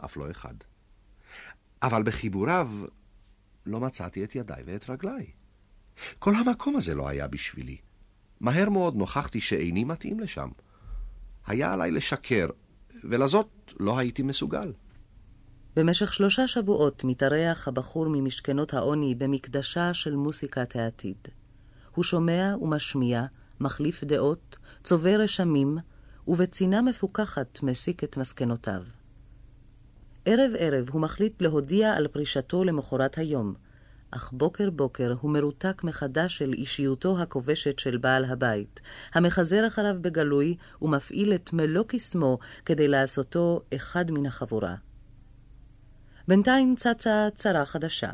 אף 0.04 0.16
לא 0.16 0.30
אחד. 0.30 0.54
אבל 1.82 2.02
בחיבוריו 2.02 2.70
לא 3.66 3.80
מצאתי 3.80 4.24
את 4.24 4.34
ידיי 4.34 4.62
ואת 4.66 4.90
רגליי. 4.90 5.26
כל 6.18 6.34
המקום 6.34 6.76
הזה 6.76 6.94
לא 6.94 7.08
היה 7.08 7.28
בשבילי. 7.28 7.76
מהר 8.40 8.68
מאוד 8.68 8.96
נוכחתי 8.96 9.40
שאיני 9.40 9.84
מתאים 9.84 10.20
לשם. 10.20 10.48
היה 11.46 11.72
עליי 11.72 11.90
לשקר, 11.90 12.48
ולזאת 13.04 13.48
לא 13.80 13.98
הייתי 13.98 14.22
מסוגל. 14.22 14.72
במשך 15.78 16.14
שלושה 16.14 16.46
שבועות 16.46 17.04
מתארח 17.04 17.68
הבחור 17.68 18.06
ממשכנות 18.08 18.74
העוני 18.74 19.14
במקדשה 19.14 19.94
של 19.94 20.16
מוסיקת 20.16 20.76
העתיד. 20.76 21.16
הוא 21.94 22.04
שומע 22.04 22.54
ומשמיע, 22.60 23.24
מחליף 23.60 24.04
דעות, 24.04 24.56
צובר 24.84 25.20
רשמים, 25.20 25.78
ובצינה 26.28 26.82
מפוכחת 26.82 27.62
מסיק 27.62 28.04
את 28.04 28.16
מסקנותיו. 28.16 28.82
ערב-ערב 30.24 30.90
הוא 30.90 31.00
מחליט 31.00 31.42
להודיע 31.42 31.92
על 31.92 32.08
פרישתו 32.08 32.64
למחרת 32.64 33.18
היום, 33.18 33.54
אך 34.10 34.32
בוקר 34.32 34.70
בוקר 34.70 35.14
הוא 35.20 35.30
מרותק 35.30 35.84
מחדש 35.84 36.38
של 36.38 36.52
אישיותו 36.52 37.18
הכובשת 37.18 37.78
של 37.78 37.96
בעל 37.96 38.24
הבית, 38.24 38.80
המחזר 39.14 39.66
אחריו 39.66 39.96
בגלוי 40.00 40.56
ומפעיל 40.82 41.34
את 41.34 41.52
מלוא 41.52 41.84
קסמו 41.88 42.38
כדי 42.64 42.88
לעשותו 42.88 43.62
אחד 43.74 44.10
מן 44.10 44.26
החבורה. 44.26 44.74
בינתיים 46.28 46.74
צצה 46.76 47.28
צרה 47.36 47.64
חדשה. 47.64 48.10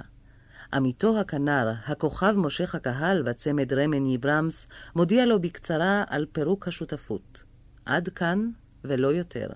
עמיתו 0.72 1.20
הכנר, 1.20 1.72
הכוכב 1.87 2.33
מושך 2.37 2.74
הקהל 2.74 3.22
בצמד 3.22 3.72
רמני 3.72 4.18
ברמס, 4.18 4.66
מודיע 4.96 5.27
לו 5.27 5.40
בקצרה 5.40 6.05
על 6.09 6.27
פירוק 6.33 6.68
השותפות. 6.68 7.44
עד 7.85 8.09
כאן 8.09 8.50
ולא 8.85 9.09
יותר. 9.09 9.48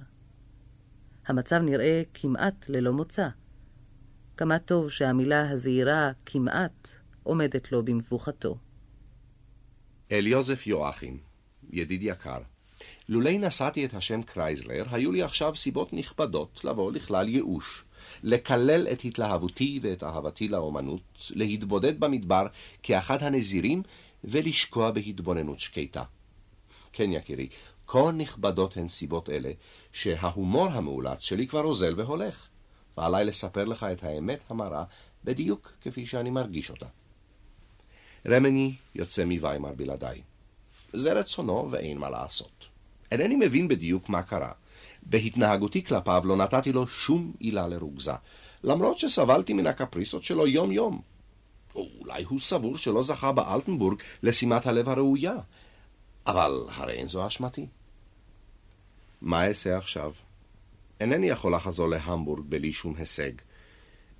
המצב 1.26 1.56
נראה 1.56 2.02
כמעט 2.14 2.68
ללא 2.68 2.92
מוצא. 2.92 3.28
כמה 4.36 4.58
טוב 4.58 4.90
שהמילה 4.90 5.50
הזהירה 5.50 6.10
כמעט 6.26 6.88
עומדת 7.22 7.72
לו 7.72 7.84
במבוכתו. 7.84 8.56
אל 10.12 10.30
יוזף 10.30 10.66
יואכים, 10.66 11.18
ידיד 11.70 12.02
יקר, 12.02 12.40
לולי 13.08 13.38
נשאתי 13.38 13.86
את 13.86 13.94
השם 13.94 14.22
קרייזלר, 14.22 14.84
היו 14.90 15.12
לי 15.12 15.22
עכשיו 15.22 15.54
סיבות 15.54 15.92
נכבדות 15.92 16.64
לבוא 16.64 16.92
לכלל 16.92 17.28
ייאוש. 17.28 17.84
לקלל 18.22 18.88
את 18.92 19.04
התלהבותי 19.04 19.80
ואת 19.82 20.02
אהבתי 20.02 20.48
לאומנות, 20.48 21.30
להתבודד 21.30 22.00
במדבר 22.00 22.46
כאחד 22.82 23.22
הנזירים 23.22 23.82
ולשקוע 24.24 24.90
בהתבוננות 24.90 25.60
שקטה. 25.60 26.02
כן, 26.92 27.12
יקירי, 27.12 27.48
כה 27.86 28.10
נכבדות 28.16 28.76
הן 28.76 28.88
סיבות 28.88 29.30
אלה, 29.30 29.50
שההומור 29.92 30.66
המאולץ 30.66 31.22
שלי 31.22 31.46
כבר 31.46 31.64
אוזל 31.64 31.94
והולך, 31.96 32.46
ועליי 32.96 33.24
לספר 33.24 33.64
לך 33.64 33.86
את 33.92 34.04
האמת 34.04 34.40
המרה 34.48 34.84
בדיוק 35.24 35.72
כפי 35.80 36.06
שאני 36.06 36.30
מרגיש 36.30 36.70
אותה. 36.70 36.86
רמני 38.28 38.74
יוצא 38.94 39.24
מוויימר 39.24 39.72
בלעדיי. 39.72 40.22
זה 40.92 41.12
רצונו 41.12 41.70
ואין 41.70 41.98
מה 41.98 42.10
לעשות. 42.10 42.68
אינני 43.12 43.36
מבין 43.36 43.68
בדיוק 43.68 44.08
מה 44.08 44.22
קרה. 44.22 44.52
בהתנהגותי 45.02 45.84
כלפיו 45.84 46.22
לא 46.24 46.36
נתתי 46.36 46.72
לו 46.72 46.88
שום 46.88 47.32
עילה 47.38 47.68
לרוגזה, 47.68 48.12
למרות 48.64 48.98
שסבלתי 48.98 49.52
מן 49.52 49.66
הקפריסות 49.66 50.22
שלו 50.24 50.46
יום-יום. 50.46 51.00
אולי 51.74 52.22
הוא 52.22 52.40
סבור 52.40 52.78
שלא 52.78 53.02
זכה 53.02 53.32
באלטנבורג 53.32 54.02
לשימת 54.22 54.66
הלב 54.66 54.88
הראויה, 54.88 55.36
אבל 56.26 56.64
הרי 56.68 56.92
אין 56.92 57.08
זו 57.08 57.26
אשמתי. 57.26 57.66
מה 59.20 59.46
אעשה 59.46 59.76
עכשיו? 59.78 60.12
אינני 61.00 61.28
יכול 61.28 61.54
לחזור 61.54 61.88
להמבורג 61.88 62.44
בלי 62.48 62.72
שום 62.72 62.94
הישג, 62.98 63.32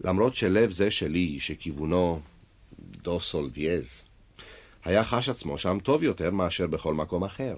למרות 0.00 0.34
שלב 0.34 0.70
זה 0.70 0.90
שלי, 0.90 1.40
שכיוונו 1.40 2.20
דוסול 2.78 3.50
דיאז, 3.50 4.04
היה 4.84 5.04
חש 5.04 5.28
עצמו 5.28 5.58
שם 5.58 5.78
טוב 5.82 6.02
יותר 6.02 6.30
מאשר 6.30 6.66
בכל 6.66 6.94
מקום 6.94 7.24
אחר. 7.24 7.56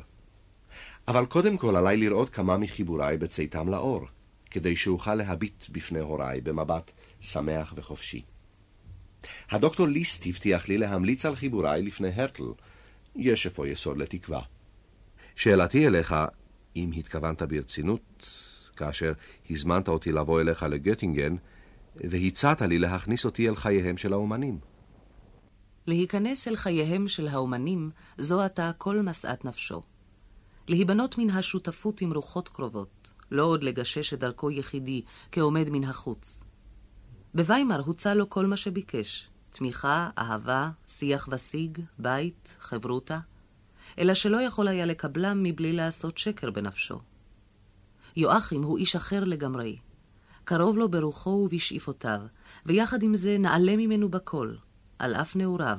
אבל 1.09 1.27
קודם 1.27 1.57
כל 1.57 1.77
עליי 1.77 1.97
לראות 1.97 2.29
כמה 2.29 2.59
מחיבוריי 2.59 3.17
בצאתם 3.17 3.69
לאור, 3.69 4.07
כדי 4.51 4.77
שאוכל 4.77 5.15
להביט 5.15 5.65
בפני 5.71 5.99
הוריי 6.01 6.41
במבט 6.41 6.93
שמח 7.21 7.73
וחופשי. 7.77 8.23
הדוקטור 9.51 9.87
ליסט 9.87 10.27
הבטיח 10.27 10.69
לי 10.69 10.79
להמליץ 10.79 11.27
על 11.27 11.37
חיבוריי 11.37 11.83
לפני 11.83 12.09
הרטל. 12.15 12.45
יש 13.17 13.47
אפוא 13.47 13.67
יסוד 13.67 13.99
לתקווה. 13.99 14.41
שאלתי 15.37 15.87
אליך, 15.87 16.15
אם 16.77 16.91
התכוונת 16.97 17.43
ברצינות, 17.43 18.29
כאשר 18.77 19.13
הזמנת 19.51 19.89
אותי 19.89 20.13
לבוא 20.13 20.41
אליך 20.41 20.63
לגטינגן, 20.63 21.37
והצעת 21.97 22.63
לי 22.63 22.79
להכניס 22.79 23.25
אותי 23.25 23.49
אל 23.49 23.57
חייהם 23.57 23.97
של 23.97 24.13
האומנים. 24.13 24.59
להיכנס 25.87 26.49
אל 26.49 26.57
חייהם 26.57 27.09
של 27.09 27.29
האומנים, 27.29 27.91
זו 28.19 28.41
עתה 28.41 28.71
כל 28.79 29.01
משאת 29.01 29.45
נפשו. 29.45 29.83
להיבנות 30.71 31.19
מן 31.19 31.31
השותפות 31.31 32.01
עם 32.01 32.13
רוחות 32.13 32.49
קרובות, 32.49 33.13
לא 33.31 33.45
עוד 33.45 33.65
לגשש 33.65 34.15
את 34.15 34.19
דרכו 34.19 34.51
יחידי, 34.51 35.03
כעומד 35.33 35.71
מן 35.71 35.85
החוץ. 35.85 36.43
בוויימר 37.35 37.81
הוצע 37.81 38.15
לו 38.15 38.31
כל 38.31 38.47
מה 38.47 38.57
שביקש, 38.57 39.29
תמיכה, 39.51 40.11
אהבה, 40.19 40.71
שיח 40.87 41.29
ושיג, 41.33 41.79
בית, 41.99 42.57
חברותה, 42.61 43.19
אלא 43.99 44.15
שלא 44.15 44.43
יכול 44.43 44.69
היה 44.69 44.87
לקבלם 44.87 45.43
מבלי 45.43 45.73
לעשות 45.73 46.19
שקר 46.19 46.51
בנפשו. 46.51 47.01
יואכים 48.17 48.63
הוא 48.63 48.79
איש 48.79 48.97
אחר 48.97 49.25
לגמרי. 49.25 49.79
קרוב 50.45 50.77
לו 50.77 50.89
ברוחו 50.89 51.31
ובשאיפותיו, 51.31 52.21
ויחד 52.67 53.03
עם 53.03 53.17
זה 53.17 53.39
נעלה 53.39 53.77
ממנו 53.77 54.09
בכל, 54.09 54.55
על 54.99 55.15
אף 55.15 55.37
נעוריו, 55.37 55.79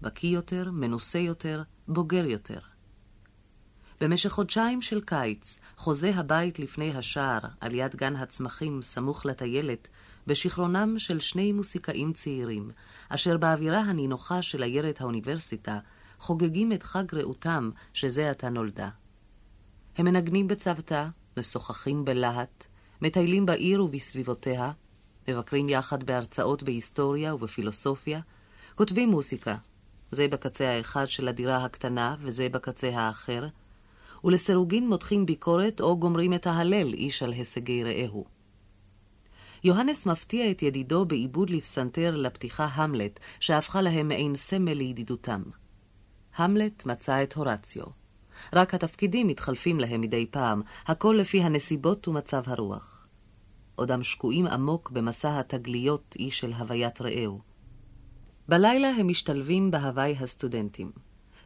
בקיא 0.00 0.28
יותר, 0.28 0.70
מנוסה 0.70 1.18
יותר, 1.18 1.62
בוגר 1.88 2.24
יותר. 2.24 2.69
במשך 4.00 4.30
חודשיים 4.30 4.82
של 4.82 5.00
קיץ 5.00 5.58
חוזה 5.76 6.12
הבית 6.14 6.58
לפני 6.58 6.92
השער, 6.96 7.40
על 7.60 7.74
יד 7.74 7.96
גן 7.96 8.16
הצמחים 8.16 8.82
סמוך 8.82 9.26
לטיילת, 9.26 9.88
בשיכרונם 10.26 10.98
של 10.98 11.20
שני 11.20 11.52
מוסיקאים 11.52 12.12
צעירים, 12.12 12.70
אשר 13.08 13.36
באווירה 13.36 13.80
הנינוחה 13.80 14.42
של 14.42 14.62
עיירת 14.62 15.00
האוניברסיטה 15.00 15.78
חוגגים 16.18 16.72
את 16.72 16.82
חג 16.82 17.04
רעותם 17.14 17.70
שזה 17.94 18.30
עתה 18.30 18.48
נולדה. 18.48 18.88
הם 19.96 20.04
מנגנים 20.04 20.48
בצוותא, 20.48 21.06
משוחחים 21.36 22.04
בלהט, 22.04 22.66
מטיילים 23.02 23.46
בעיר 23.46 23.84
ובסביבותיה, 23.84 24.72
מבקרים 25.28 25.68
יחד 25.68 26.04
בהרצאות 26.04 26.62
בהיסטוריה 26.62 27.34
ובפילוסופיה, 27.34 28.20
כותבים 28.74 29.08
מוסיקה, 29.08 29.56
זה 30.10 30.28
בקצה 30.28 30.70
האחד 30.70 31.06
של 31.08 31.28
הדירה 31.28 31.64
הקטנה 31.64 32.16
וזה 32.20 32.48
בקצה 32.48 32.88
האחר, 32.88 33.46
ולסירוגין 34.24 34.88
מותחים 34.88 35.26
ביקורת 35.26 35.80
או 35.80 35.98
גומרים 35.98 36.34
את 36.34 36.46
ההלל 36.46 36.94
איש 36.94 37.22
על 37.22 37.32
הישגי 37.32 37.84
רעהו. 37.84 38.24
יוהנס 39.64 40.06
מפתיע 40.06 40.50
את 40.50 40.62
ידידו 40.62 41.04
בעיבוד 41.04 41.50
לפסנתר 41.50 42.16
לפתיחה 42.16 42.64
המלט, 42.64 43.20
שהפכה 43.40 43.80
להם 43.80 44.08
מעין 44.08 44.36
סמל 44.36 44.72
לידידותם. 44.72 45.42
המלט 46.36 46.86
מצא 46.86 47.22
את 47.22 47.32
הורציו. 47.32 47.84
רק 48.52 48.74
התפקידים 48.74 49.26
מתחלפים 49.26 49.80
להם 49.80 50.00
מדי 50.00 50.26
פעם, 50.30 50.62
הכל 50.86 51.16
לפי 51.20 51.42
הנסיבות 51.42 52.08
ומצב 52.08 52.42
הרוח. 52.46 53.06
עודם 53.74 54.02
שקועים 54.02 54.46
עמוק 54.46 54.90
במסע 54.90 55.38
התגליות 55.38 56.16
אי 56.18 56.30
של 56.30 56.52
הוויית 56.52 57.00
רעהו. 57.00 57.40
בלילה 58.48 58.88
הם 58.88 59.08
משתלבים 59.08 59.70
בהווי 59.70 60.12
הסטודנטים. 60.12 60.92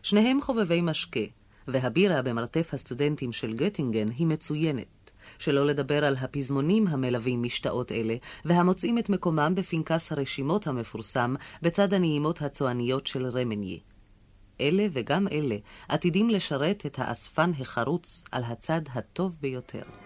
שניהם 0.02 0.40
חובבי 0.40 0.80
משקה, 0.80 1.20
והבירה 1.68 2.22
במרתף 2.22 2.74
הסטודנטים 2.74 3.32
של 3.32 3.54
גטינגן 3.54 4.08
היא 4.08 4.26
מצוינת, 4.26 5.10
שלא 5.38 5.66
לדבר 5.66 6.04
על 6.04 6.16
הפזמונים 6.16 6.86
המלווים 6.86 7.42
משתאות 7.42 7.92
אלה, 7.92 8.14
והמוצאים 8.44 8.98
את 8.98 9.08
מקומם 9.08 9.52
בפנקס 9.56 10.12
הרשימות 10.12 10.66
המפורסם 10.66 11.34
בצד 11.62 11.94
הנעימות 11.94 12.42
הצועניות 12.42 13.06
של 13.06 13.26
רמניה. 13.26 13.78
אלה 14.60 14.86
וגם 14.92 15.28
אלה 15.28 15.56
עתידים 15.88 16.30
לשרת 16.30 16.86
את 16.86 16.98
האספן 16.98 17.50
החרוץ 17.60 18.24
על 18.32 18.42
הצד 18.44 18.80
הטוב 18.94 19.36
ביותר. 19.40 20.03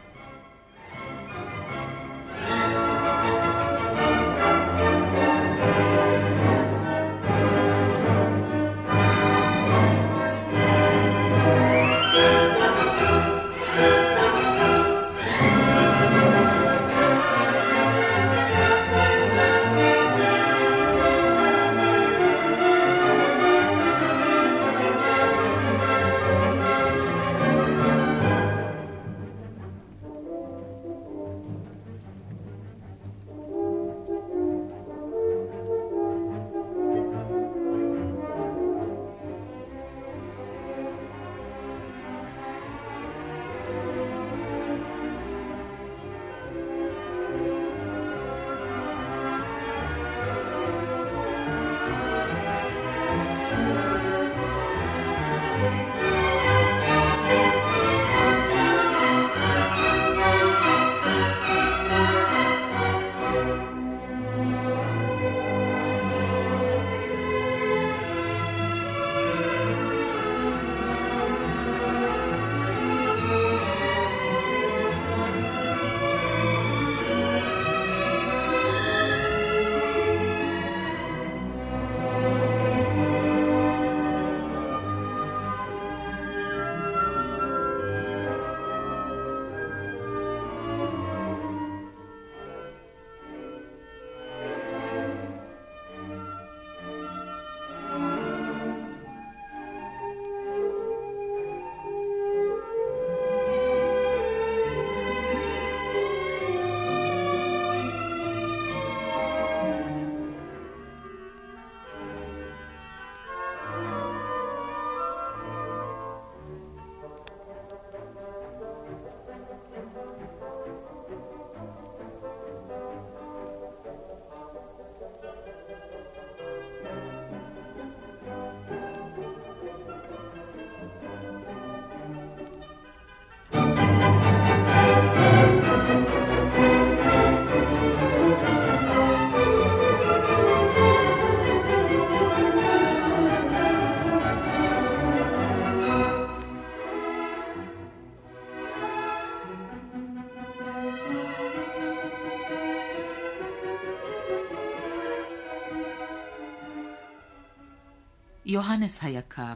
יוהנס 158.58 159.02
היקר, 159.02 159.52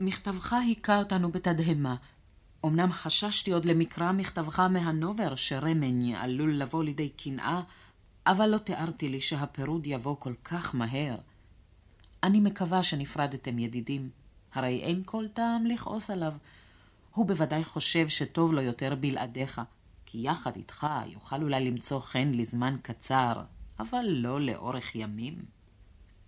מכתבך 0.00 0.52
היכה 0.52 0.98
אותנו 0.98 1.32
בתדהמה. 1.32 1.96
אמנם 2.66 2.92
חששתי 2.92 3.52
עוד 3.52 3.64
למקרא 3.64 4.12
מכתבך 4.12 4.60
מהנובר 4.60 5.34
שרמני 5.34 6.16
עלול 6.16 6.54
לבוא 6.54 6.84
לידי 6.84 7.08
קנאה, 7.08 7.60
אבל 8.26 8.46
לא 8.46 8.58
תיארתי 8.58 9.08
לי 9.08 9.20
שהפירוד 9.20 9.86
יבוא 9.86 10.16
כל 10.18 10.34
כך 10.44 10.74
מהר. 10.74 11.16
אני 12.22 12.40
מקווה 12.40 12.82
שנפרדתם 12.82 13.58
ידידים, 13.58 14.10
הרי 14.52 14.80
אין 14.82 15.02
כל 15.04 15.28
טעם 15.28 15.66
לכעוס 15.66 16.10
עליו. 16.10 16.32
הוא 17.14 17.26
בוודאי 17.26 17.64
חושב 17.64 18.08
שטוב 18.08 18.52
לו 18.52 18.60
יותר 18.60 18.94
בלעדיך, 18.94 19.60
כי 20.06 20.18
יחד 20.18 20.56
איתך 20.56 20.86
יוכל 21.06 21.42
אולי 21.42 21.70
למצוא 21.70 22.00
חן 22.00 22.30
לזמן 22.34 22.76
קצר, 22.82 23.42
אבל 23.78 24.04
לא 24.08 24.40
לאורך 24.40 24.94
ימים. 24.94 25.59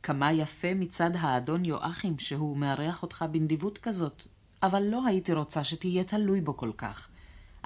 כמה 0.03 0.33
יפה 0.33 0.75
מצד 0.75 1.11
האדון 1.19 1.65
יואכים 1.65 2.19
שהוא 2.19 2.57
מארח 2.57 3.03
אותך 3.03 3.25
בנדיבות 3.31 3.79
כזאת, 3.79 4.23
אבל 4.63 4.83
לא 4.83 5.07
הייתי 5.07 5.33
רוצה 5.33 5.65
שתהיה 5.65 6.05
תלוי 6.05 6.41
בו 6.41 6.57
כל 6.57 6.73
כך. 6.77 7.09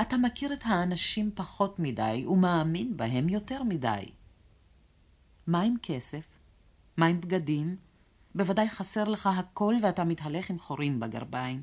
אתה 0.00 0.16
מכיר 0.16 0.52
את 0.52 0.62
האנשים 0.64 1.30
פחות 1.34 1.78
מדי 1.78 2.24
ומאמין 2.28 2.96
בהם 2.96 3.28
יותר 3.28 3.62
מדי. 3.62 4.04
מה 5.46 5.60
עם 5.60 5.74
כסף? 5.82 6.26
מה 6.96 7.06
עם 7.06 7.20
בגדים? 7.20 7.76
בוודאי 8.34 8.68
חסר 8.68 9.04
לך 9.04 9.26
הכל 9.26 9.74
ואתה 9.82 10.04
מתהלך 10.04 10.50
עם 10.50 10.58
חורים 10.58 11.00
בגרביים. 11.00 11.62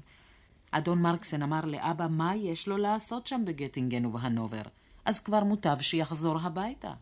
אדון 0.71 1.01
מרקסן 1.01 1.41
אמר 1.41 1.65
לאבא 1.65 2.07
מה 2.07 2.35
יש 2.35 2.67
לו 2.67 2.77
לעשות 2.77 3.27
שם 3.27 3.41
בגטינגן 3.45 4.05
ובהנובר, 4.05 4.61
אז 5.05 5.19
כבר 5.19 5.43
מוטב 5.43 5.77
שיחזור 5.81 6.39
הביתה. 6.39 6.93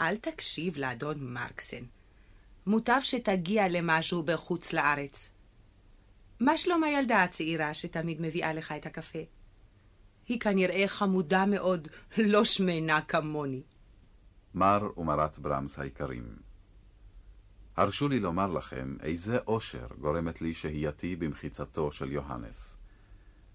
אל 0.00 0.16
תקשיב 0.16 0.78
לאדון 0.78 1.32
מרקסן. 1.32 1.84
מוטב 2.66 2.98
שתגיע 3.00 3.68
למשהו 3.68 4.22
בחוץ 4.22 4.72
לארץ. 4.72 5.30
מה 6.40 6.58
שלום 6.58 6.84
הילדה 6.84 7.22
הצעירה 7.22 7.74
שתמיד 7.74 8.20
מביאה 8.20 8.52
לך 8.52 8.72
את 8.72 8.86
הקפה? 8.86 9.18
היא 10.28 10.40
כנראה 10.40 10.84
חמודה 10.86 11.46
מאוד, 11.46 11.88
לא 12.18 12.44
שמנה 12.44 13.00
כמוני. 13.00 13.62
מר 14.54 14.90
ומרת 14.96 15.38
ברמס 15.38 15.78
היקרים, 15.78 16.36
הרשו 17.76 18.08
לי 18.08 18.20
לומר 18.20 18.46
לכם 18.46 18.96
איזה 19.02 19.38
אושר 19.46 19.86
גורמת 19.98 20.42
לי 20.42 20.54
שהייתי 20.54 21.16
במחיצתו 21.16 21.92
של 21.92 22.12
יוהנס. 22.12 22.76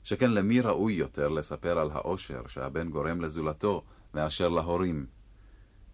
שכן 0.03 0.31
למי 0.31 0.61
ראוי 0.61 0.93
יותר 0.93 1.27
לספר 1.27 1.79
על 1.79 1.91
האושר 1.91 2.47
שהבן 2.47 2.89
גורם 2.89 3.21
לזולתו 3.21 3.83
מאשר 4.13 4.49
להורים. 4.49 5.05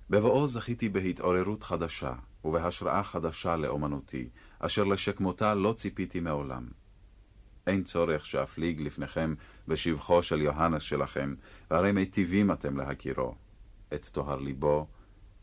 בבואו 0.10 0.48
זכיתי 0.48 0.90
בהתעוררות 0.90 1.64
חדשה 1.64 2.14
ובהשראה 2.48 3.04
חדשה 3.04 3.56
לאומנותי, 3.56 4.30
אשר 4.60 4.84
לשכמותה 4.84 5.54
לא 5.54 5.74
ציפיתי 5.74 6.20
מעולם. 6.20 6.68
אין 7.68 7.84
צורך 7.84 8.26
שאפליג 8.26 8.82
לפניכם 8.82 9.34
בשבחו 9.68 10.24
של 10.24 10.42
יוהנס 10.42 10.82
שלכם, 10.82 11.36
והרי 11.72 11.92
מיטיבים 11.92 12.52
אתם 12.52 12.78
להכירו. 12.78 13.36
את 13.94 14.06
טוהר 14.06 14.40
ליבו, 14.40 14.88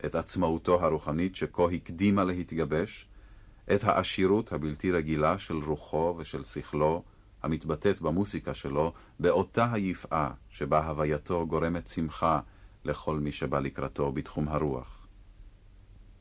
את 0.04 0.14
עצמאותו 0.14 0.84
הרוחנית 0.84 1.36
שכה 1.36 1.70
הקדימה 1.72 2.24
להתגבש, 2.24 3.08
את 3.74 3.84
העשירות 3.84 4.52
הבלתי 4.52 4.90
רגילה 4.92 5.38
של 5.38 5.54
רוחו 5.54 6.14
ושל 6.18 6.44
שכלו, 6.44 7.02
המתבטאת 7.42 8.00
במוסיקה 8.00 8.54
שלו, 8.54 8.92
באותה 9.20 9.72
היפעה 9.72 10.30
שבה 10.48 10.88
הווייתו 10.88 11.46
גורמת 11.46 11.88
שמחה 11.88 12.40
לכל 12.84 13.18
מי 13.18 13.32
שבא 13.32 13.60
לקראתו 13.60 14.12
בתחום 14.12 14.48
הרוח. 14.48 15.03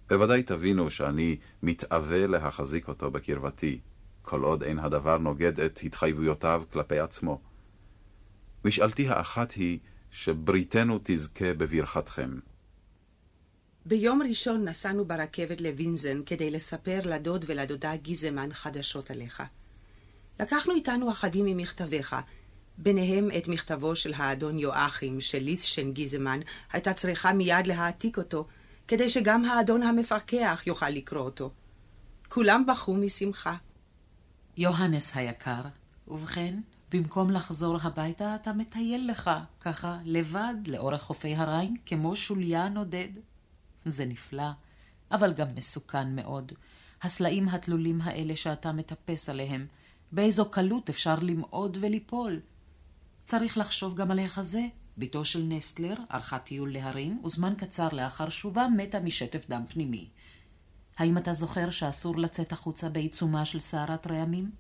בוודאי 0.10 0.44
תבינו 0.44 0.92
שאני 0.92 1.38
מתאווה 1.64 2.28
להחזיק 2.28 2.88
אותו 2.88 3.12
בקרבתי, 3.12 3.80
כל 4.22 4.44
עוד 4.44 4.64
אין 4.64 4.80
הדבר 4.80 5.18
נוגד 5.18 5.60
את 5.60 5.80
התחייבויותיו 5.84 6.64
כלפי 6.72 7.00
עצמו. 7.00 7.42
משאלתי 8.66 9.10
האחת 9.10 9.52
היא 9.52 9.80
שבריתנו 10.12 11.00
תזכה 11.04 11.54
בברכתכם. 11.54 12.30
ביום 13.86 14.22
ראשון 14.22 14.68
נסענו 14.68 15.06
ברכבת 15.06 15.62
לווינזן 15.62 16.22
כדי 16.26 16.52
לספר 16.52 17.00
לדוד 17.06 17.46
ולדודה 17.48 17.96
גיזמן 17.96 18.50
חדשות 18.54 19.12
עליך. 19.12 19.44
לקחנו 20.40 20.74
איתנו 20.74 21.12
אחדים 21.12 21.46
ממכתביך, 21.46 22.16
ביניהם 22.78 23.30
את 23.38 23.48
מכתבו 23.48 23.96
של 23.96 24.14
האדון 24.14 24.60
יואכים, 24.60 25.22
שליסשן 25.22 25.92
גיזמן 25.92 26.40
הייתה 26.72 26.94
צריכה 26.94 27.34
מיד 27.34 27.68
להעתיק 27.68 28.18
אותו, 28.18 28.48
כדי 28.88 29.10
שגם 29.10 29.46
האדון 29.46 29.84
המפקח 29.84 30.64
יוכל 30.66 30.90
לקרוא 30.90 31.22
אותו. 31.22 31.52
כולם 32.30 32.66
בכו 32.66 32.94
משמחה. 32.94 33.56
יוהנס 34.58 35.16
היקר, 35.16 35.62
ובכן, 36.08 36.60
במקום 36.92 37.32
לחזור 37.32 37.78
הביתה 37.82 38.36
אתה 38.36 38.54
מטייל 38.54 39.12
לך, 39.12 39.32
ככה, 39.62 39.98
לבד, 40.04 40.54
לאורך 40.68 41.02
חופי 41.02 41.36
הריין, 41.36 41.76
כמו 41.86 42.16
שוליה 42.16 42.70
נודד. 42.70 43.10
זה 43.86 44.06
נפלא, 44.06 44.50
אבל 45.12 45.34
גם 45.34 45.48
מסוכן 45.56 46.16
מאוד. 46.16 46.52
הסלעים 47.02 47.50
התלולים 47.50 48.02
האלה 48.02 48.36
שאתה 48.36 48.72
מטפס 48.72 49.30
עליהם, 49.30 49.68
באיזו 50.12 50.52
קלות 50.52 50.90
אפשר 50.90 51.16
למעוד 51.22 51.78
וליפול. 51.82 52.40
צריך 53.20 53.58
לחשוב 53.58 53.96
גם 53.96 54.12
על 54.12 54.20
החזה. 54.20 54.64
בתו 54.98 55.26
של 55.26 55.44
נסטלר 55.44 55.96
ערכה 56.10 56.40
טיול 56.40 56.74
להרים, 56.74 57.22
וזמן 57.26 57.54
קצר 57.58 57.88
לאחר 57.92 58.30
שובה 58.30 58.68
מתה 58.78 59.00
משטף 59.00 59.50
דם 59.50 59.64
פנימי. 59.70 60.10
האם 60.98 61.18
אתה 61.18 61.34
זוכר 61.34 61.70
שאסור 61.70 62.18
לצאת 62.18 62.52
החוצה 62.52 62.90
בעיצומה 62.90 63.46
של 63.46 63.60
סערת 63.60 64.08
רעמים? 64.08 64.52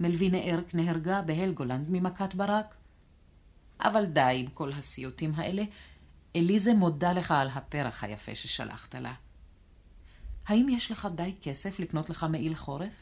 מלווינה 0.00 0.38
ארק 0.38 0.74
נהרגה 0.74 1.22
בהלגולנד 1.22 1.86
ממכת 1.90 2.34
ברק. 2.34 2.74
אבל 3.80 4.04
די 4.04 4.36
עם 4.44 4.46
כל 4.46 4.72
הסיוטים 4.72 5.32
האלה, 5.36 5.62
אליזה 6.36 6.74
מודה 6.74 7.12
לך 7.12 7.30
על 7.30 7.48
הפרח 7.48 8.04
היפה 8.04 8.34
ששלחת 8.34 8.94
לה. 8.94 9.14
האם 10.46 10.68
יש 10.68 10.90
לך 10.90 11.08
די 11.14 11.34
כסף 11.42 11.80
לקנות 11.80 12.10
לך 12.10 12.26
מעיל 12.30 12.54
חורף? 12.54 12.94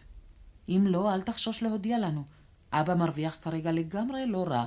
אם 0.69 0.85
לא, 0.87 1.15
אל 1.15 1.23
תחשוש 1.23 1.63
להודיע 1.63 1.99
לנו. 1.99 2.25
אבא 2.73 2.95
מרוויח 2.95 3.37
כרגע 3.43 3.73
לגמרי 3.73 4.27
לא 4.27 4.45
רע. 4.49 4.67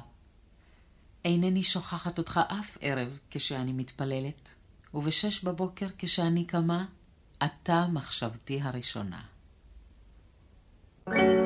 אינני 1.25 1.63
שוכחת 1.63 2.17
אותך 2.17 2.39
אף 2.59 2.77
ערב 2.81 3.19
כשאני 3.31 3.71
מתפללת, 3.71 4.55
ובשש 4.93 5.43
בבוקר 5.43 5.87
כשאני 5.97 6.45
קמה, 6.45 6.85
אתה 7.45 7.85
מחשבתי 7.91 8.59
הראשונה. 8.61 9.21
thank 11.07 11.17
you 11.17 11.40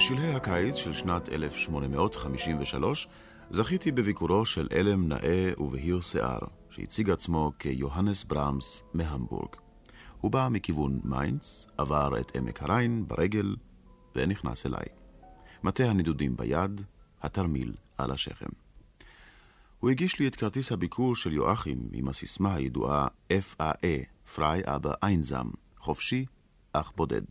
בשלהי 0.00 0.34
הקיץ 0.34 0.76
של 0.76 0.92
שנת 0.92 1.28
1853 1.28 3.08
זכיתי 3.50 3.92
בביקורו 3.92 4.46
של 4.46 4.68
אלם 4.72 5.08
נאה 5.08 5.52
ובהיר 5.58 6.00
שיער, 6.00 6.38
שהציג 6.70 7.10
עצמו 7.10 7.52
כיוהנס 7.58 8.24
ברמס 8.24 8.84
מהמבורג. 8.94 9.48
הוא 10.20 10.30
בא 10.30 10.48
מכיוון 10.50 11.00
מיינץ, 11.04 11.66
עבר 11.78 12.20
את 12.20 12.36
עמק 12.36 12.62
הריין 12.62 13.08
ברגל 13.08 13.56
ונכנס 14.16 14.66
אליי. 14.66 14.86
מטה 15.62 15.84
הנדודים 15.84 16.36
ביד, 16.36 16.80
התרמיל 17.22 17.72
על 17.98 18.10
השכם. 18.10 18.50
הוא 19.80 19.90
הגיש 19.90 20.18
לי 20.18 20.26
את 20.26 20.36
כרטיס 20.36 20.72
הביקור 20.72 21.16
של 21.16 21.32
יואכים 21.32 21.88
עם 21.92 22.08
הסיסמה 22.08 22.54
הידועה 22.54 23.06
FAA, 23.32 24.30
פריי 24.34 24.62
אבא 24.64 24.92
איינזם, 25.02 25.46
חופשי 25.78 26.26
אך 26.72 26.92
בודד. 26.96 27.24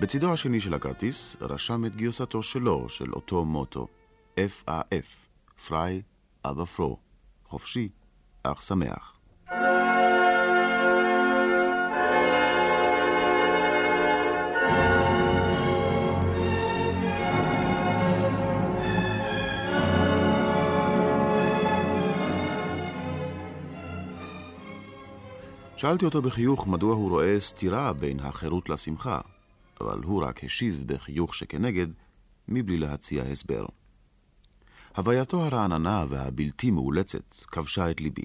בצידו 0.00 0.32
השני 0.32 0.60
של 0.60 0.74
הכרטיס 0.74 1.36
רשם 1.40 1.84
את 1.84 1.96
גרסתו 1.96 2.42
שלו 2.42 2.88
של 2.88 3.12
אותו 3.12 3.44
מוטו, 3.44 3.86
FAF, 4.36 5.28
פריי 5.68 6.02
אבא 6.44 6.64
פרו, 6.64 6.98
חופשי 7.44 7.88
אך 8.42 8.62
שמח. 8.62 9.14
שאלתי 25.76 26.04
אותו 26.04 26.22
בחיוך 26.22 26.66
מדוע 26.66 26.94
הוא 26.94 27.10
רואה 27.10 27.40
סתירה 27.40 27.92
בין 27.92 28.20
החירות 28.20 28.68
לשמחה, 28.68 29.20
אבל 29.80 30.00
הוא 30.04 30.24
רק 30.24 30.44
השיב 30.44 30.84
בחיוך 30.86 31.34
שכנגד, 31.34 31.86
מבלי 32.48 32.76
להציע 32.76 33.24
הסבר. 33.24 33.66
הווייתו 34.96 35.44
הרעננה 35.44 36.04
והבלתי 36.08 36.70
מאולצת 36.70 37.34
כבשה 37.46 37.90
את 37.90 38.00
ליבי. 38.00 38.24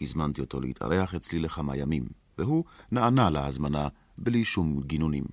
הזמנתי 0.00 0.40
אותו 0.40 0.60
להתארח 0.60 1.14
אצלי 1.14 1.38
לכמה 1.38 1.76
ימים, 1.76 2.04
והוא 2.38 2.64
נענה 2.92 3.30
להזמנה 3.30 3.88
בלי 4.18 4.44
שום 4.44 4.82
גינונים. 4.82 5.24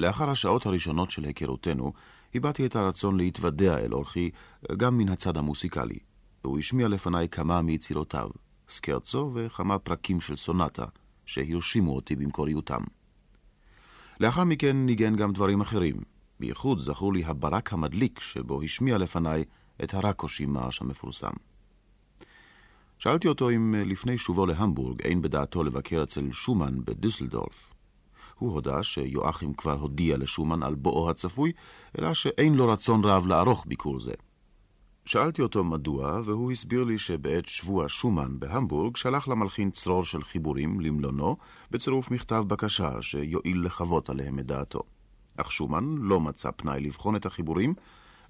לאחר 0.00 0.30
השעות 0.30 0.66
הראשונות 0.66 1.10
של 1.10 1.24
היכרותנו, 1.24 1.92
הבעתי 2.34 2.66
את 2.66 2.76
הרצון 2.76 3.16
להתוודע 3.16 3.78
אל 3.78 3.92
אורחי 3.92 4.30
גם 4.76 4.98
מן 4.98 5.08
הצד 5.08 5.36
המוסיקלי, 5.36 5.98
והוא 6.44 6.58
השמיע 6.58 6.88
לפניי 6.88 7.28
כמה 7.28 7.62
מיצירותיו, 7.62 8.28
סקרצו 8.68 9.30
וכמה 9.34 9.78
פרקים 9.78 10.20
של 10.20 10.36
סונטה, 10.36 10.84
שהרשימו 11.26 11.96
אותי 11.96 12.16
במקוריותם. 12.16 12.82
לאחר 14.20 14.44
מכן 14.44 14.76
ניגן 14.76 15.16
גם 15.16 15.32
דברים 15.32 15.60
אחרים, 15.60 15.96
בייחוד 16.40 16.78
זכור 16.78 17.12
לי 17.12 17.24
הברק 17.24 17.72
המדליק 17.72 18.20
שבו 18.20 18.62
השמיע 18.62 18.98
לפניי 18.98 19.44
את 19.84 19.94
הרקושי 19.94 20.46
מרש 20.46 20.82
המפורסם. 20.82 21.30
שאלתי 22.98 23.28
אותו 23.28 23.50
אם 23.50 23.74
לפני 23.86 24.18
שובו 24.18 24.46
להמבורג 24.46 25.02
אין 25.02 25.22
בדעתו 25.22 25.64
לבקר 25.64 26.02
אצל 26.02 26.32
שומן 26.32 26.78
בדוסלדורף. 26.84 27.74
הוא 28.38 28.52
הודה 28.52 28.82
שיואכים 28.82 29.54
כבר 29.54 29.80
הודיע 29.80 30.16
לשומן 30.16 30.62
על 30.62 30.74
בואו 30.74 31.10
הצפוי, 31.10 31.52
אלא 31.98 32.14
שאין 32.14 32.54
לו 32.54 32.68
רצון 32.68 33.04
רב 33.04 33.26
לערוך 33.26 33.64
ביקור 33.68 34.00
זה. 34.00 34.12
שאלתי 35.08 35.42
אותו 35.42 35.64
מדוע, 35.64 36.20
והוא 36.24 36.52
הסביר 36.52 36.84
לי 36.84 36.98
שבעת 36.98 37.46
שבוע 37.46 37.84
שומן 37.88 38.38
בהמבורג 38.38 38.96
שלח 38.96 39.28
למלחין 39.28 39.70
צרור 39.70 40.04
של 40.04 40.24
חיבורים 40.24 40.80
למלונו, 40.80 41.36
בצירוף 41.70 42.10
מכתב 42.10 42.44
בקשה 42.46 43.02
שיועיל 43.02 43.66
לחוות 43.66 44.10
עליהם 44.10 44.38
את 44.38 44.46
דעתו. 44.46 44.82
אך 45.36 45.52
שומן 45.52 45.96
לא 45.98 46.20
מצא 46.20 46.50
פנאי 46.50 46.80
לבחון 46.80 47.16
את 47.16 47.26
החיבורים, 47.26 47.74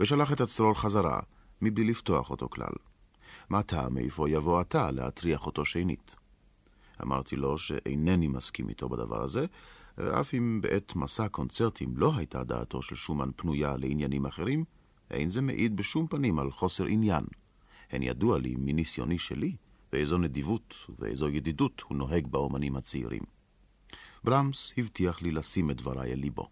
ושלח 0.00 0.32
את 0.32 0.40
הצרור 0.40 0.74
חזרה, 0.74 1.20
מבלי 1.62 1.84
לפתוח 1.84 2.30
אותו 2.30 2.48
כלל. 2.48 2.72
מה 3.50 3.62
טעם 3.62 3.94
מאיפה 3.94 4.30
יבוא 4.30 4.60
אתה 4.60 4.90
להטריח 4.90 5.46
אותו 5.46 5.64
שנית? 5.64 6.16
אמרתי 7.02 7.36
לו 7.36 7.58
שאינני 7.58 8.28
מסכים 8.28 8.68
איתו 8.68 8.88
בדבר 8.88 9.22
הזה, 9.22 9.46
אף 10.00 10.34
אם 10.34 10.60
בעת 10.62 10.96
מסע 10.96 11.28
קונצרטים 11.28 11.96
לא 11.96 12.12
הייתה 12.16 12.44
דעתו 12.44 12.82
של 12.82 12.96
שומן 12.96 13.30
פנויה 13.36 13.76
לעניינים 13.76 14.26
אחרים, 14.26 14.64
אין 15.10 15.28
זה 15.28 15.40
מעיד 15.40 15.76
בשום 15.76 16.06
פנים 16.06 16.38
על 16.38 16.50
חוסר 16.50 16.84
עניין. 16.84 17.24
הן 17.90 18.02
ידוע 18.02 18.38
לי 18.38 18.54
מניסיוני 18.58 19.18
שלי 19.18 19.56
באיזו 19.92 20.18
נדיבות 20.18 20.74
ובאיזו 20.88 21.28
ידידות 21.28 21.82
הוא 21.88 21.96
נוהג 21.98 22.26
באומנים 22.26 22.76
הצעירים. 22.76 23.22
ברמס 24.24 24.72
הבטיח 24.78 25.22
לי 25.22 25.30
לשים 25.30 25.70
את 25.70 25.76
דבריי 25.76 26.12
אל 26.12 26.18
ליבו. 26.18 26.48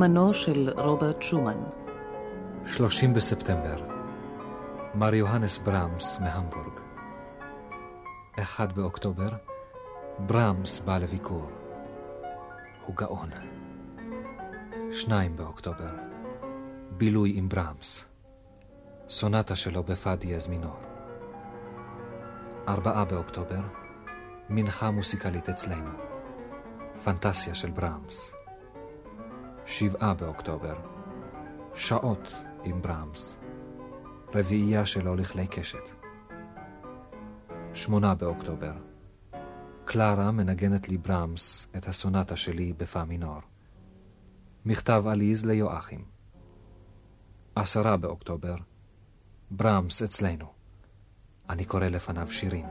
מיומנו 0.00 0.34
של 0.34 0.70
רוברט 0.76 1.22
שומן. 1.22 1.56
30 2.66 3.14
בספטמבר, 3.14 3.76
מר 4.94 5.14
יוהנס 5.14 5.58
ברמס 5.58 6.20
מהמבורג. 6.20 6.80
1 8.40 8.72
באוקטובר, 8.72 9.28
ברמס 10.18 10.80
בא 10.80 10.98
לביקור. 10.98 11.50
הוא 12.86 12.96
גאון. 12.96 13.28
2 14.92 15.36
באוקטובר, 15.36 15.90
בילוי 16.90 17.32
עם 17.36 17.48
ברמס. 17.48 18.08
סונטה 19.08 19.56
שלו 19.56 19.82
בפא 19.82 20.14
דיאז 20.14 20.48
מינור. 20.48 20.80
4 22.68 23.04
באוקטובר, 23.04 23.60
מנחה 24.48 24.90
מוסיקלית 24.90 25.48
אצלנו. 25.48 25.90
פנטסיה 27.04 27.54
של 27.54 27.70
ברמס. 27.70 28.39
שבעה 29.70 30.14
באוקטובר, 30.14 30.74
שעות 31.74 32.34
עם 32.64 32.82
ברמס, 32.82 33.38
רביעייה 34.34 34.86
שלו 34.86 35.16
לכלי 35.16 35.46
קשת. 35.46 35.90
שמונה 37.72 38.14
באוקטובר, 38.14 38.72
קלרה 39.84 40.30
מנגנת 40.30 40.88
לי 40.88 40.98
ברמס 40.98 41.68
את 41.76 41.88
הסונטה 41.88 42.36
שלי 42.36 42.72
בפא 42.72 43.04
מינור. 43.08 43.40
מכתב 44.64 45.04
עליז 45.06 45.44
ליואכים. 45.44 46.04
עשרה 47.54 47.96
באוקטובר, 47.96 48.54
ברמס 49.50 50.02
אצלנו. 50.02 50.46
אני 51.50 51.64
קורא 51.64 51.86
לפניו 51.86 52.30
שירים. 52.30 52.66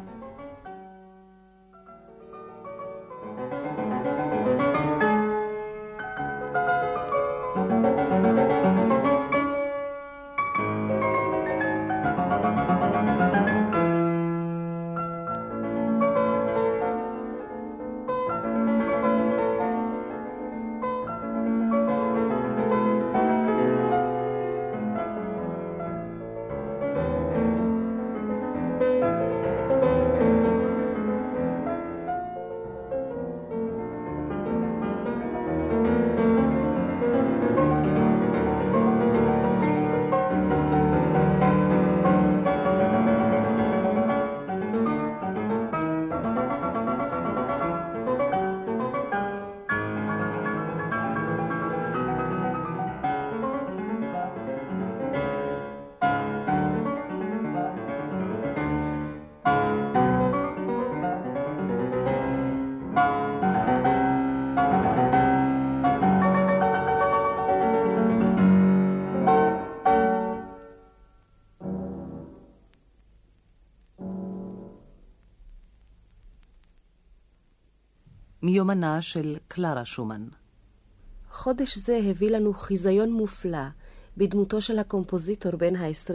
מיומנה 78.50 79.02
של 79.02 79.38
קלרה 79.48 79.86
שומן. 79.86 80.28
חודש 81.32 81.78
זה 81.78 82.00
הביא 82.10 82.30
לנו 82.30 82.54
חיזיון 82.54 83.12
מופלא 83.12 83.68
בדמותו 84.18 84.62
של 84.62 84.80
הקומפוזיטור 84.80 85.56
בן 85.56 85.76
ה-20, 85.76 86.14